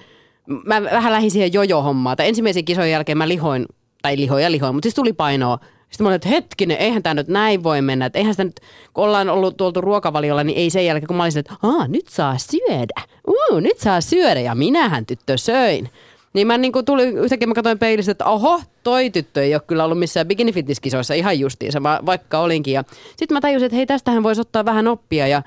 [0.47, 2.17] mä vähän lähdin siihen jojo-hommaan.
[2.17, 3.67] Tai ensimmäisen kisojen jälkeen mä lihoin,
[4.03, 5.59] tai lihoin ja lihoin, mutta siis tuli painoa.
[5.91, 8.07] Sitten mä olin, että hetkinen, eihän tämä nyt näin voi mennä.
[8.07, 8.61] Että eihän sitä nyt,
[8.95, 12.09] kun ollaan ollut tuoltu ruokavaliolla, niin ei sen jälkeen, kun mä olin että Aa, nyt
[12.09, 13.03] saa syödä.
[13.29, 14.41] Uu, nyt saa syödä.
[14.41, 15.91] Ja minähän tyttö söin.
[16.33, 19.63] Niin mä niin kuin tuli, yhtäkkiä mä katsoin peilistä, että oho, toi tyttö ei ole
[19.67, 22.75] kyllä ollut missään bikini fitnesskisoissa ihan justiinsa, va- vaikka olinkin.
[22.75, 22.85] Ja
[23.17, 25.43] sitten mä tajusin, että hei, tästähän voisi ottaa vähän oppia ja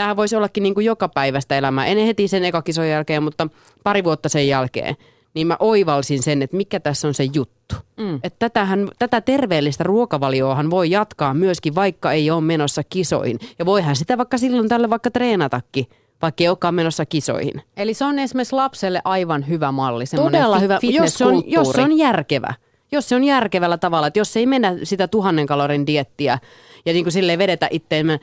[0.00, 1.86] tämähän voisi ollakin niin kuin joka päivästä elämää.
[1.86, 3.48] En heti sen eka kisojen jälkeen, mutta
[3.84, 4.96] pari vuotta sen jälkeen.
[5.34, 7.74] niin mä oivalsin sen, että mikä tässä on se juttu.
[7.96, 8.20] Mm.
[8.22, 13.38] Että tätähän, tätä terveellistä ruokavalioahan voi jatkaa myöskin, vaikka ei ole menossa kisoihin.
[13.58, 15.86] Ja voihan sitä vaikka silloin tälle vaikka treenatakin,
[16.22, 17.62] vaikka ei olekaan menossa kisoihin.
[17.76, 20.04] Eli se on esimerkiksi lapselle aivan hyvä malli.
[20.16, 22.54] Todella fi- hyvä, jos se, on, jos se on järkevä.
[22.92, 26.38] Jos se on järkevällä tavalla, että jos ei mennä sitä tuhannen kalorin diettiä
[26.86, 28.20] ja niin kuin silleen vedetä itteemme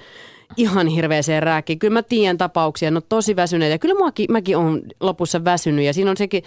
[0.58, 1.80] ihan hirveäseen rääkkiin.
[1.80, 3.74] Kyllä mä tiedän tapauksia, no tosi väsyneitä.
[3.74, 6.44] Ja kyllä muakin, mäkin olen lopussa väsynyt ja siinä on sekin,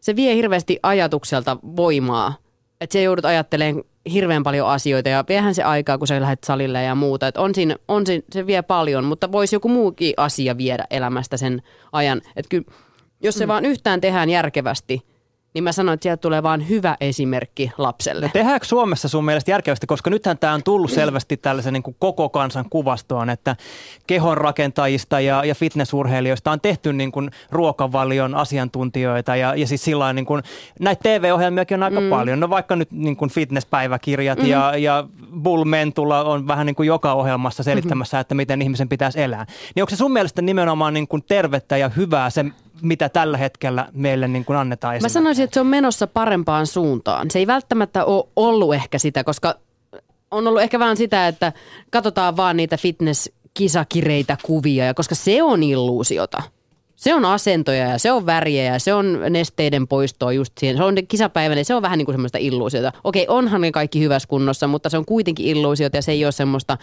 [0.00, 2.34] se vie hirveästi ajatukselta voimaa.
[2.80, 6.82] Että se joudut ajattelemaan hirveän paljon asioita ja viehän se aikaa, kun sä lähdet salille
[6.82, 7.28] ja muuta.
[7.28, 11.36] Et on siinä, on siinä, se vie paljon, mutta voisi joku muukin asia viedä elämästä
[11.36, 12.22] sen ajan.
[12.36, 12.64] Että kyllä,
[13.22, 13.48] jos se mm.
[13.48, 15.02] vaan yhtään tehdään järkevästi,
[15.56, 18.26] niin mä sanoin, että sieltä tulee vaan hyvä esimerkki lapselle.
[18.26, 21.96] No tehdäänkö Suomessa sun mielestä järkevästi, koska nythän tämä on tullut selvästi tällaisen niin kuin
[21.98, 23.56] koko kansan kuvastoon, että
[24.06, 30.26] kehonrakentajista ja, ja fitnessurheilijoista on tehty niin kuin ruokavalion asiantuntijoita ja, ja siis sillä niin
[30.26, 30.42] kuin,
[30.80, 32.10] näitä TV-ohjelmiakin on aika mm.
[32.10, 32.40] paljon.
[32.40, 34.46] No vaikka nyt niin kuin fitnesspäiväkirjat mm.
[34.46, 35.04] ja, ja
[35.42, 38.20] Bull Mentulla on vähän niin kuin joka ohjelmassa selittämässä, mm-hmm.
[38.20, 39.46] että miten ihmisen pitäisi elää.
[39.74, 42.44] Niin onko se sun mielestä nimenomaan niin kuin tervettä ja hyvää se,
[42.82, 47.30] mitä tällä hetkellä meille niin kuin annetaan Mä sanoisin, että se on menossa parempaan suuntaan.
[47.30, 49.54] Se ei välttämättä ole ollut ehkä sitä, koska
[50.30, 51.52] on ollut ehkä vaan sitä, että
[51.90, 56.42] katsotaan vaan niitä fitness-kisakireitä kuvia, ja koska se on illuusiota.
[56.96, 60.76] Se on asentoja ja se on väriä ja se on nesteiden poistoa just siihen.
[60.76, 62.92] Se on kisapäivänä ja se on vähän niin kuin semmoista illuusiota.
[63.04, 66.32] Okei, onhan ne kaikki hyvässä kunnossa, mutta se on kuitenkin illuusiota ja se ei ole
[66.32, 66.78] semmoista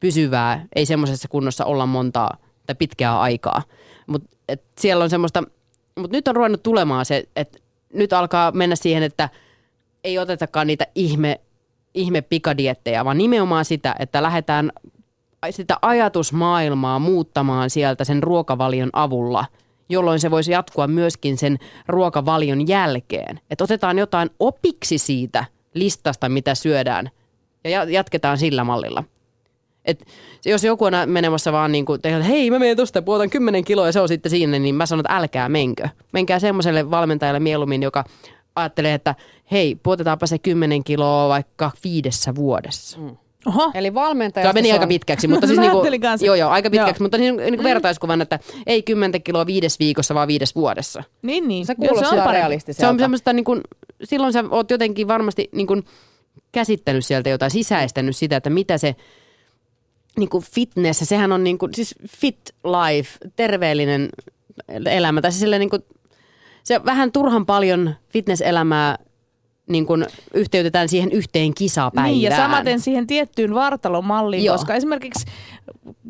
[0.00, 0.66] pysyvää.
[0.74, 3.62] Ei semmoisessa kunnossa olla montaa tai pitkää aikaa.
[4.06, 4.35] Mutta
[4.78, 5.42] siellä on semmoista,
[5.98, 7.58] mutta nyt on ruvennut tulemaan se, että
[7.92, 9.28] nyt alkaa mennä siihen, että
[10.04, 11.40] ei otetakaan niitä ihme,
[11.94, 14.72] ihme pikadiettejä, vaan nimenomaan sitä, että lähdetään
[15.50, 19.44] sitä ajatusmaailmaa muuttamaan sieltä sen ruokavalion avulla,
[19.88, 23.40] jolloin se voisi jatkua myöskin sen ruokavalion jälkeen.
[23.50, 25.44] Että otetaan jotain opiksi siitä
[25.74, 27.10] listasta, mitä syödään,
[27.64, 29.04] ja- jatketaan sillä mallilla.
[29.86, 30.06] Et
[30.44, 33.86] jos joku on menemässä vaan niin kuin, että hei mä menen tosta, puotan 10 kiloa
[33.86, 35.88] ja se on sitten siinä, niin mä sanon, että älkää menkö.
[36.12, 38.04] Menkää semmoiselle valmentajalle mieluummin, joka
[38.56, 39.14] ajattelee, että
[39.52, 42.98] hei, puotetaanpa se 10 kiloa vaikka viidessä vuodessa.
[42.98, 43.16] Mm.
[43.46, 43.70] Oho.
[43.74, 44.44] Eli valmentaja.
[44.44, 45.82] Tämä meni aika pitkäksi, mutta siis niinku,
[46.24, 47.04] joo, joo, aika pitkäksi, Joo.
[47.04, 51.02] mutta niin, niin vertaiskuvan, että ei 10 kiloa viides viikossa, vaan viides vuodessa.
[51.22, 51.66] Niin, niin.
[51.66, 52.32] Se kuulostaa on parempi.
[52.32, 52.80] realistiselta.
[52.80, 53.60] Se on semmoista, niin kuin,
[54.04, 55.84] silloin sä oot jotenkin varmasti niin kuin,
[56.52, 58.96] käsittänyt sieltä jotain, sisäistänyt sitä, että mitä se
[60.18, 64.08] niin kuin fitness, sehän on niin kuin, siis fit life, terveellinen
[64.86, 65.20] elämä.
[65.20, 65.82] Tai siis niin kuin,
[66.64, 68.98] se vähän turhan paljon fitnesselämää
[69.68, 72.12] niin kuin yhteytetään siihen yhteen kisapäivään.
[72.12, 74.56] Niin, ja samaten siihen tiettyyn vartalomalliin, Joo.
[74.56, 75.26] koska esimerkiksi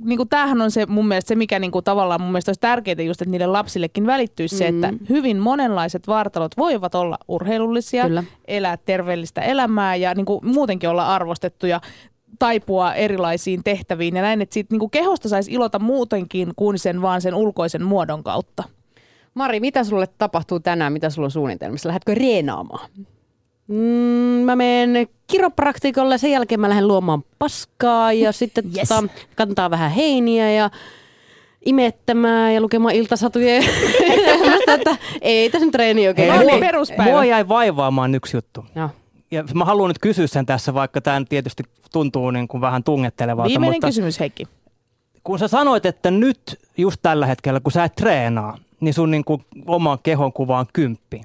[0.04, 2.60] niin kuin tämähän on se mun mielestä se, mikä niin kuin tavallaan mun mielestä olisi
[2.60, 4.58] tärkeää just, että niille lapsillekin välittyisi mm.
[4.58, 8.24] se, että hyvin monenlaiset vartalot voivat olla urheilullisia, Kyllä.
[8.48, 11.80] elää terveellistä elämää ja niin kuin muutenkin olla arvostettuja
[12.38, 17.02] taipua erilaisiin tehtäviin ja näin, että siitä niin kuin kehosta saisi ilota muutenkin kuin sen
[17.02, 18.64] vaan sen ulkoisen muodon kautta.
[19.34, 20.92] Mari, mitä sulle tapahtuu tänään?
[20.92, 21.88] Mitä sulla on suunnitelmissa?
[21.88, 22.88] Lähdetkö reenaamaan?
[23.68, 23.74] Mm,
[24.44, 28.88] mä menen kiropraktikolle, sen jälkeen mä lähden luomaan paskaa ja sitten Yes.
[28.88, 29.02] tota,
[29.36, 30.70] kantaa vähän heiniä ja
[31.66, 33.54] imettämään ja lukemaan iltasatuja.
[34.68, 36.28] että ei tässä nyt treeni oikein.
[36.32, 37.10] No niin, Mua- peruspäivä.
[37.10, 38.64] Mua jäi vaivaamaan yksi juttu.
[38.74, 38.88] Joo.
[39.30, 41.62] Ja mä haluan nyt kysyä sen tässä, vaikka tämä tietysti
[41.92, 43.48] tuntuu niin kuin vähän tungettelevalta.
[43.48, 44.46] Viimeinen mutta kysymys, Heikki.
[45.24, 49.24] kun sä sanoit, että nyt just tällä hetkellä, kun sä et treenaa, niin sun niin
[49.24, 51.22] kuin oma kehon kuva on kymppi.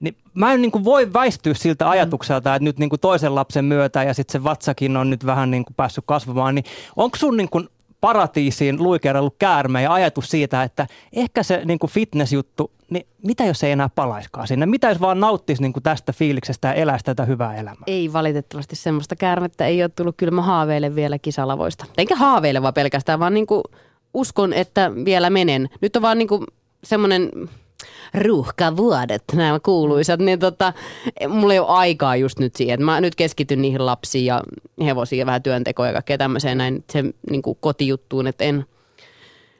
[0.00, 3.64] Niin mä en niin kuin voi väistyä siltä ajatukselta, että nyt niin kuin toisen lapsen
[3.64, 6.64] myötä ja sitten se vatsakin on nyt vähän niin kuin päässyt kasvamaan, niin
[6.96, 7.68] onko sun niin kuin
[8.00, 13.64] paratiisiin luikerellut käärme ja ajatus siitä, että ehkä se niin kuin fitness-juttu, niin mitä jos
[13.64, 14.66] ei enää palaiskaan sinne?
[14.66, 17.84] Mitä jos vaan nauttisi niin kuin tästä fiiliksestä ja eläisi tätä hyvää elämää?
[17.86, 20.16] Ei valitettavasti semmoista käärmettä ei ole tullut.
[20.16, 21.84] Kyllä mä haaveilen vielä kisalavoista.
[21.98, 23.62] Enkä haaveile vaan pelkästään, vaan niinku
[24.14, 25.68] uskon, että vielä menen.
[25.80, 26.44] Nyt on vaan niinku
[26.84, 27.30] semmoinen
[28.14, 30.72] ruuhkavuodet, nämä kuuluisat, niin tota,
[31.28, 32.84] mulla ei ole aikaa just nyt siihen.
[32.84, 34.42] Mä nyt keskityn niihin lapsiin ja
[34.84, 38.64] hevosiin ja vähän työntekoon ja kaikkea tämmöiseen näin sen niin kuin kotijuttuun, että en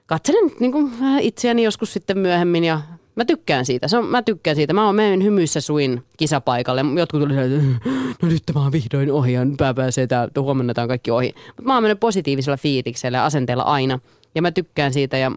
[0.06, 2.80] katselen nyt niin kuin itseäni joskus sitten myöhemmin ja
[3.14, 3.88] mä tykkään siitä.
[3.88, 4.72] Se on, mä tykkään siitä.
[4.72, 6.84] Mä oon mennyt hymyissä suin kisapaikalle.
[6.98, 7.88] Jotkut tuli että
[8.22, 11.34] no nyt tämä on vihdoin ohi ja pää pääsee täältä, huomenna tää on kaikki ohi.
[11.46, 13.98] Mutta mä oon mennyt positiivisella fiiliksellä ja asenteella aina.
[14.34, 15.32] Ja mä tykkään siitä ja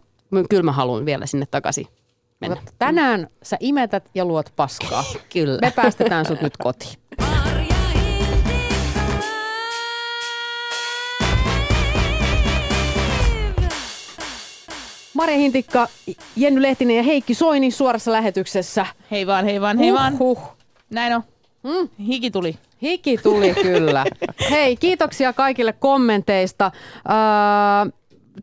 [0.50, 1.88] kyllä mä haluan vielä sinne takaisin
[2.42, 2.56] mennä.
[2.56, 5.04] Mutta Tänään sä imetät ja luot paskaa.
[5.34, 5.60] Kyllä.
[5.62, 6.94] Me päästetään sut nyt kotiin.
[7.20, 7.72] Marja.
[15.14, 15.88] Marja Hintikka,
[16.36, 18.86] Jenny Lehtinen ja Heikki Soini suorassa lähetyksessä.
[19.12, 20.20] Hei vaan, hei vaan, hei vaan.
[20.20, 20.40] Huh.
[20.90, 21.24] Näin on.
[21.64, 21.90] Mm.
[22.06, 22.56] Hiki tuli.
[22.82, 24.06] Hiki tuli kyllä.
[24.52, 26.72] Hei, kiitoksia kaikille kommenteista.
[27.10, 27.92] Öö,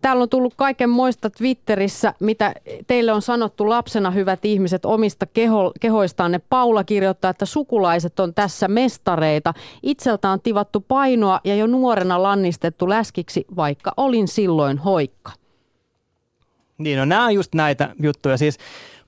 [0.01, 2.55] täällä on tullut kaiken moista Twitterissä, mitä
[2.87, 6.39] teille on sanottu lapsena, hyvät ihmiset, omista keho, kehoistanne.
[6.39, 9.55] Paula kirjoittaa, että sukulaiset on tässä mestareita.
[9.83, 15.33] Itseltä on tivattu painoa ja jo nuorena lannistettu läskiksi, vaikka olin silloin hoikka.
[16.79, 18.37] Niin, no nämä on just näitä juttuja.
[18.37, 18.59] Siis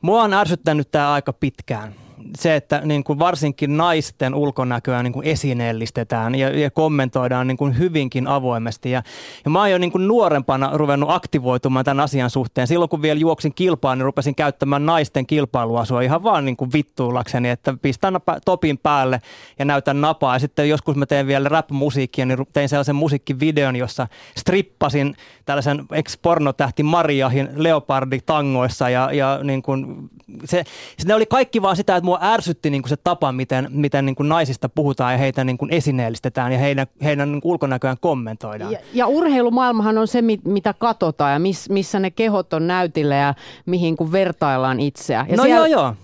[0.01, 2.00] mua on ärsyttänyt tämä aika pitkään.
[2.39, 7.79] Se, että niin kuin varsinkin naisten ulkonäköä niin kuin esineellistetään ja, ja kommentoidaan niin kuin
[7.79, 8.91] hyvinkin avoimesti.
[8.91, 9.03] Ja,
[9.45, 12.67] ja mä oon jo niin kuin nuorempana ruvennut aktivoitumaan tämän asian suhteen.
[12.67, 17.51] Silloin kun vielä juoksin kilpaan, niin rupesin käyttämään naisten kilpailuasua ihan vaan niin kuin vittuillakseni,
[17.51, 18.15] että pistän
[18.45, 19.21] topin päälle
[19.59, 20.35] ja näytän napaa.
[20.35, 25.15] Ja sitten joskus mä teen vielä rap-musiikkia, niin tein sellaisen musiikkivideon, jossa strippasin
[25.45, 30.11] tällaisen ex-pornotähti Mariahin leoparditangoissa ja, ja niin kuin
[30.45, 30.65] se,
[30.99, 34.07] se, ne oli kaikki vaan sitä, että mua ärsytti niin kuin se tapa, miten, miten
[34.07, 37.97] niin kuin naisista puhutaan ja heitä niin kuin esineellistetään ja heidän, heidän niin kuin ulkonäköään
[38.01, 38.73] kommentoidaan.
[38.73, 43.15] Ja, ja urheilumaailmahan on se, mit- mitä katsotaan ja miss, missä ne kehot on näytillä
[43.15, 43.35] ja
[43.67, 45.27] mihin kun vertaillaan itseä.
[45.29, 45.95] Ja no joo joo.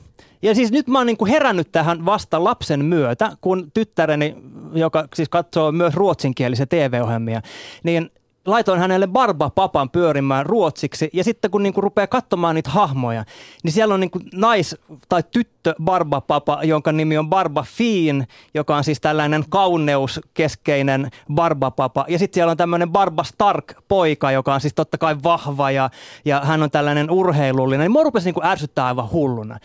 [0.42, 4.36] Ja siis nyt mä oon niin kuin herännyt tähän vasta lapsen myötä, kun tyttäreni,
[4.72, 7.42] joka siis katsoo myös ruotsinkielisiä TV-ohjelmia,
[7.82, 8.10] niin
[8.46, 11.10] laitoin hänelle Barba-papan pyörimään ruotsiksi.
[11.12, 13.24] Ja sitten kun niinku rupeaa katsomaan niitä hahmoja,
[13.62, 14.76] niin siellä on niinku nais-
[15.08, 22.04] tai tyttö Barba-papa, jonka nimi on Barba Fiin, joka on siis tällainen kauneuskeskeinen Barba-papa.
[22.08, 25.90] Ja sitten siellä on tämmöinen Barba Stark-poika, joka on siis totta kai vahva ja,
[26.24, 27.90] ja hän on tällainen urheilullinen.
[27.90, 29.58] Mua rupesi niinku ärsyttää aivan hulluna.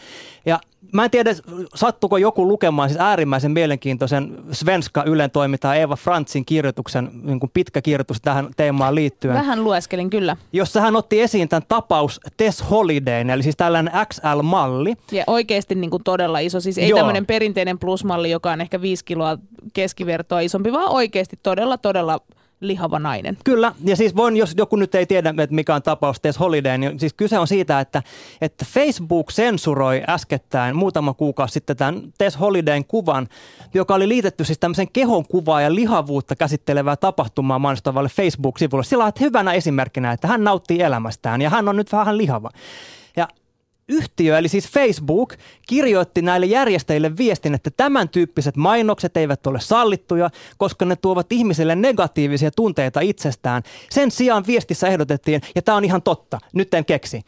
[0.45, 0.59] Ja
[0.93, 1.35] mä en tiedä,
[1.75, 7.81] sattuko joku lukemaan siis äärimmäisen mielenkiintoisen Svenska Ylen toimittaja Eva Frantzin kirjoituksen, niin kuin pitkä
[7.81, 9.33] kirjoitus tähän teemaan liittyen.
[9.33, 10.37] Vähän lueskelin kyllä.
[10.53, 14.95] Jossa hän otti esiin tämän tapaus Tess Holidayn, eli siis tällainen XL-malli.
[15.11, 16.59] Ja oikeasti niin kuin todella iso.
[16.59, 16.97] Siis ei Joo.
[16.97, 19.37] tämmöinen perinteinen plusmalli, joka on ehkä viisi kiloa
[19.73, 22.19] keskivertoa isompi, vaan oikeasti todella, todella
[22.61, 23.37] lihava nainen.
[23.43, 26.77] Kyllä, ja siis voin, jos joku nyt ei tiedä, että mikä on tapaus Tess Holiday,
[26.77, 28.03] niin siis kyse on siitä, että,
[28.41, 33.27] että Facebook sensuroi äskettäin muutama kuukausi sitten tämän Tess Holidayn kuvan,
[33.73, 38.83] joka oli liitetty siis tämmöisen kehon kuvaa ja lihavuutta käsittelevää tapahtumaa mainostavalle Facebook-sivulle.
[38.83, 42.49] Sillä on hyvänä esimerkkinä, että hän nauttii elämästään ja hän on nyt vähän lihava.
[43.15, 43.27] Ja
[43.91, 45.33] yhtiö, eli siis Facebook,
[45.67, 51.75] kirjoitti näille järjestäjille viestin, että tämän tyyppiset mainokset eivät ole sallittuja, koska ne tuovat ihmisille
[51.75, 53.63] negatiivisia tunteita itsestään.
[53.89, 57.21] Sen sijaan viestissä ehdotettiin, ja tämä on ihan totta, nyt en keksi,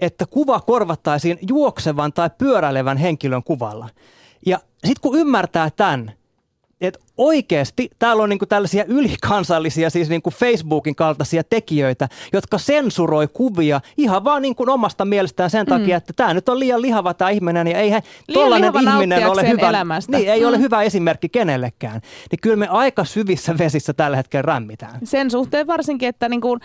[0.00, 3.88] että kuva korvattaisiin juoksevan tai pyöräilevän henkilön kuvalla.
[4.46, 6.12] Ja sitten kun ymmärtää tämän,
[6.80, 13.80] että oikeasti täällä on niinku tällaisia ylikansallisia, siis niinku Facebookin kaltaisia tekijöitä, jotka sensuroi kuvia
[13.96, 17.66] ihan vaan niinku omasta mielestään sen takia, että tämä nyt on liian lihava tämä ihminen
[17.66, 17.90] ja ei
[18.28, 20.16] lihava ihminen ole hyvä, elämästä.
[20.16, 20.46] niin, ei Mm.
[20.48, 22.00] ole hyvä esimerkki kenellekään.
[22.30, 25.00] Niin kyllä me aika syvissä vesissä tällä hetkellä rämmitään.
[25.04, 26.60] Sen suhteen varsinkin, että niin kuin,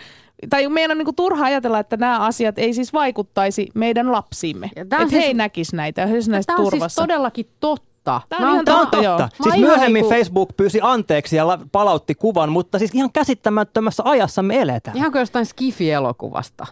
[0.50, 4.70] tai meidän on niin kuin turha ajatella, että nämä asiat ei siis vaikuttaisi meidän lapsiimme.
[4.76, 7.02] Ja Että on he ei siis- näkisi näitä, he olisivat näissä Tämä on siis turvassa.
[7.02, 7.93] todellakin totta.
[8.12, 9.18] On ihan Tämä on totta, joo.
[9.18, 9.36] totta.
[9.38, 13.12] Mä Siis ihan myöhemmin niinku- Facebook pyysi anteeksi ja la- palautti kuvan, mutta siis ihan
[13.12, 14.96] käsittämättömässä ajassa me eletään.
[14.96, 16.66] Ihan kuin jostain Skifi-elokuvasta.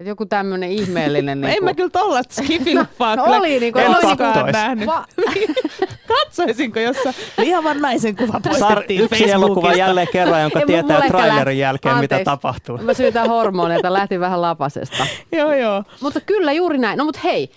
[0.00, 1.40] Et joku tämmöinen ihmeellinen...
[1.40, 4.86] No, niinku- en mä kyllä tollaista skifileffaa No kyllä oli niinku- En koskaan nähnyt.
[4.92, 5.04] Va-
[6.08, 11.56] Katsoisinko, jossa lihavan naisen kuva Sar, poistettiin yksi elokuva jälleen kerran, jonka Ei, tietää trailerin
[11.58, 12.24] lä- jälkeen, mitä Anteeksi.
[12.24, 12.78] tapahtuu.
[12.78, 15.06] Mä syytän hormoneita, lähti vähän lapasesta.
[15.32, 15.84] Joo, joo.
[16.00, 16.98] Mutta kyllä juuri näin.
[16.98, 17.50] No mutta hei,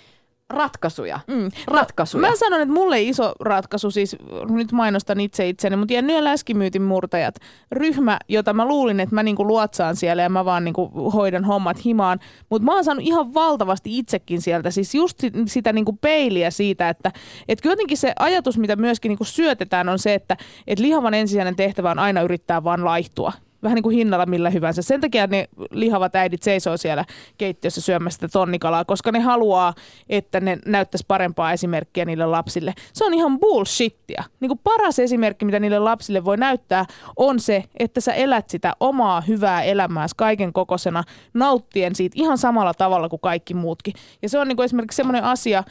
[0.49, 1.19] ratkaisuja.
[1.27, 1.51] Mm.
[1.67, 2.29] Ratkaisuja.
[2.29, 4.15] Mä sanon, että mulle iso ratkaisu, siis
[4.49, 7.35] nyt mainostan itse itseni, mutta Jenny ja Läskimyytin murtajat,
[7.71, 11.85] ryhmä, jota mä luulin, että mä niinku luotsaan siellä ja mä vaan niinku hoidan hommat
[11.85, 12.19] himaan,
[12.49, 16.89] mutta mä oon saanut ihan valtavasti itsekin sieltä, siis just si- sitä niinku peiliä siitä,
[16.89, 17.11] että
[17.47, 20.37] et jotenkin se ajatus, mitä myöskin niinku syötetään, on se, että
[20.67, 23.31] et lihavan ensisijainen tehtävä on aina yrittää vaan laihtua
[23.66, 24.82] vähän niin kuin hinnalla millä hyvänsä.
[24.82, 27.05] Sen takia ne lihavat äidit seisoo siellä
[27.38, 29.74] keittiössä syömässä sitä tonnikalaa, koska ne haluaa,
[30.09, 32.74] että ne näyttäisi parempaa esimerkkiä niille lapsille.
[32.93, 34.24] Se on ihan bullshittia.
[34.39, 36.86] Niin kuin paras esimerkki, mitä niille lapsille voi näyttää,
[37.18, 41.03] on se, että sä elät sitä omaa hyvää elämääsi kaiken kokoisena,
[41.34, 43.93] nauttien siitä ihan samalla tavalla kuin kaikki muutkin.
[44.22, 45.63] Ja se on niin kuin esimerkiksi semmoinen asia,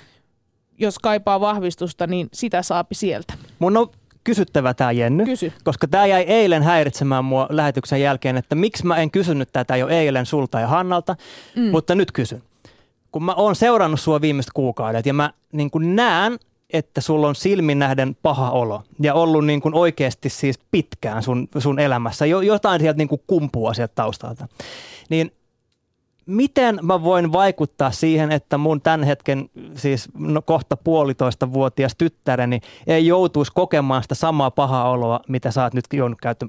[0.78, 3.34] jos kaipaa vahvistusta, niin sitä saapi sieltä.
[3.58, 3.88] Mun on
[4.24, 5.52] kysyttävä tämä Jenny, Kysy.
[5.64, 9.88] koska tämä jäi eilen häiritsemään mua lähetyksen jälkeen, että miksi mä en kysynyt tätä jo
[9.88, 11.16] eilen sulta ja Hannalta,
[11.56, 11.70] mm.
[11.70, 12.42] mutta nyt kysyn.
[13.12, 16.38] Kun mä oon seurannut sua viimeiset kuukaudet ja mä niin näen,
[16.70, 21.48] että sulla on silmin nähden paha olo ja ollut niin kuin oikeasti siis pitkään sun,
[21.58, 22.26] sun elämässä.
[22.26, 24.48] Jo, jotain sieltä niin kuin kumpua sieltä taustalta.
[25.08, 25.32] Niin
[26.26, 32.60] miten mä voin vaikuttaa siihen, että mun tämän hetken, siis no kohta puolitoista vuotias tyttäreni
[32.86, 36.46] ei joutuisi kokemaan sitä samaa pahaa oloa, mitä sä oot nyt joutunut, käyttä,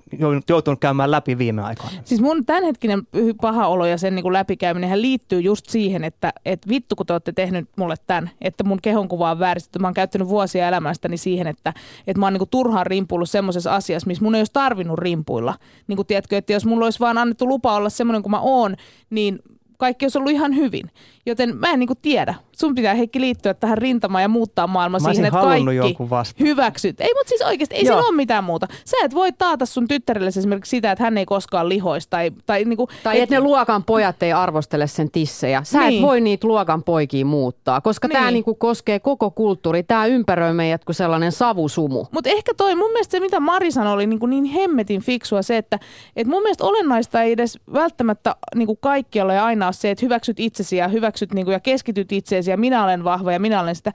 [0.50, 1.92] joutunut käymään läpi viime aikoina.
[2.04, 3.02] Siis mun tämänhetkinen
[3.42, 7.32] paha olo ja sen niin läpikäyminen liittyy just siihen, että et vittu kun te olette
[7.32, 9.80] tehnyt mulle tämän, että mun kehonkuva on vääristetty.
[9.80, 11.74] Mä oon käyttänyt vuosia elämästäni siihen, että,
[12.08, 15.54] että mä oon niin turhaan rimpuillut semmoisessa asiassa, missä mun ei olisi tarvinnut rimpuilla.
[15.88, 18.76] Niin kuin tiedätkö, että jos mulla olisi vaan annettu lupa olla semmoinen kuin mä oon,
[19.10, 19.40] niin
[19.78, 20.92] kaikki olisi ollut ihan hyvin.
[21.26, 22.36] Joten mä en niinku tiedä.
[22.52, 25.98] Sun pitää Heikki liittyä tähän rintamaan ja muuttaa maailma Mä siihen, että kaikki
[26.40, 27.02] hyväksyt.
[27.02, 27.96] Ei, mutta siis oikeasti, ei Joo.
[27.96, 28.68] siinä ole mitään muuta.
[28.86, 32.10] Sä et voi taata sun tyttärelle esimerkiksi sitä, että hän ei koskaan lihoista.
[32.10, 35.62] Tai, tai, niinku, Tai että ne luokan pojat ei arvostele sen tissejä.
[35.64, 35.96] Sä Niin.
[35.96, 38.34] et voi niitä luokan poikia muuttaa, koska tämä Niin.
[38.34, 39.84] niinku koskee koko kulttuuri.
[39.84, 42.06] Tämä ympäröi meidät kuin sellainen savusumu.
[42.12, 45.42] Mutta ehkä toi, mun mielestä se mitä Mari sanoi oli niin, kuin niin hemmetin fiksua
[45.42, 45.80] se, että
[46.16, 50.06] et mun mielestä olennaista ei edes välttämättä niin kuin kaikkialla ja aina ole se, että
[50.06, 53.62] hyväksyt itsesi ja hyväksyt niin kuin, ja keskityt itseesi ja minä olen vahva ja minä
[53.62, 53.92] olen sitä.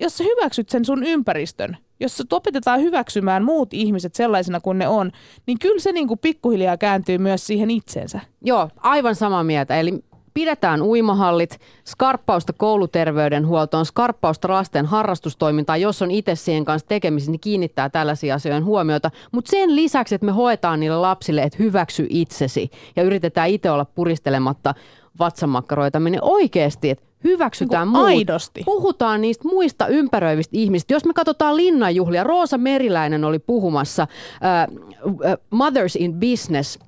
[0.00, 4.88] Jos sä hyväksyt sen sun ympäristön, jos sut opetetaan hyväksymään muut ihmiset sellaisina kuin ne
[4.88, 5.12] on,
[5.46, 8.20] niin kyllä se niin kuin pikkuhiljaa kääntyy myös siihen itsensä.
[8.44, 9.80] Joo, aivan samaa mieltä.
[9.80, 10.04] Eli
[10.34, 17.88] pidetään uimahallit, skarppausta kouluterveydenhuoltoon, skarppausta lasten harrastustoimintaan, jos on itse siihen kanssa tekemisissä, niin kiinnittää
[17.88, 19.10] tällaisia asioita huomiota.
[19.32, 23.84] Mutta sen lisäksi, että me hoetaan niille lapsille, että hyväksy itsesi ja yritetään itse olla
[23.84, 24.74] puristelematta
[25.18, 28.06] vatsamakkaroita, niin oikeasti, että hyväksytään Niin muut.
[28.06, 28.62] aidosti.
[28.64, 30.94] Puhutaan niistä muista ympäröivistä ihmisistä.
[30.94, 36.78] Jos me katsotaan linnanjuhlia, Roosa Meriläinen oli puhumassa äh, äh, Mothers in Business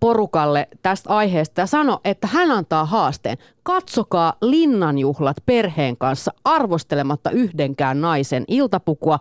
[0.00, 3.38] porukalle tästä aiheesta ja sanoi, että hän antaa haasteen.
[3.62, 9.18] Katsokaa linnanjuhlat perheen kanssa arvostelematta yhdenkään naisen iltapukua,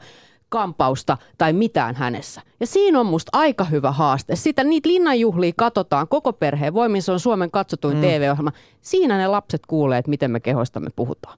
[0.54, 2.42] kampausta tai mitään hänessä.
[2.60, 4.36] Ja siinä on musta aika hyvä haaste.
[4.36, 7.02] Sitä niitä linnanjuhlia katsotaan koko perheen voimin.
[7.02, 8.02] Se on Suomen katsotuin mm.
[8.02, 8.52] TV-ohjelma.
[8.82, 11.38] Siinä ne lapset kuulee, että miten me kehoistamme puhutaan.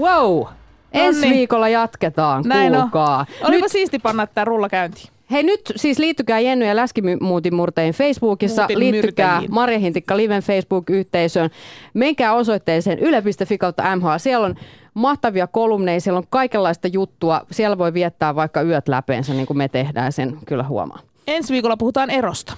[0.00, 0.44] Wow!
[0.92, 1.36] Ensi Noniin.
[1.38, 2.80] viikolla jatketaan, Näin on.
[2.80, 3.26] kuulkaa.
[3.42, 5.11] Olipa Nyt, siisti panna tämä rulla käyntiin.
[5.32, 7.54] Hei nyt siis liittykää Jenny ja Läskimuutin
[7.94, 9.42] Facebookissa, Muutin liittykää.
[9.50, 11.50] Marja Hintikka Liven Facebook-yhteisöön.
[11.94, 14.04] Menkää osoitteeseen yle.fi kautta MH.
[14.16, 14.54] Siellä on
[14.94, 17.40] mahtavia kolumneja, siellä on kaikenlaista juttua.
[17.50, 21.00] Siellä voi viettää vaikka yöt läpeensä, niin kuin me tehdään, sen kyllä huomaa.
[21.26, 22.52] Ensi viikolla puhutaan erosta.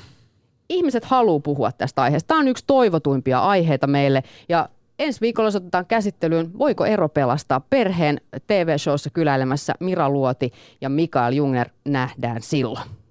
[0.68, 2.28] ihmiset haluaa puhua tästä aiheesta.
[2.28, 4.22] Tämä on yksi toivotuimpia aiheita meille.
[4.48, 4.68] Ja
[4.98, 11.68] ensi viikolla otetaan käsittelyyn, voiko ero pelastaa perheen TV-showssa kyläilemässä Mira Luoti ja Mikael Junger
[11.84, 13.03] nähdään silloin.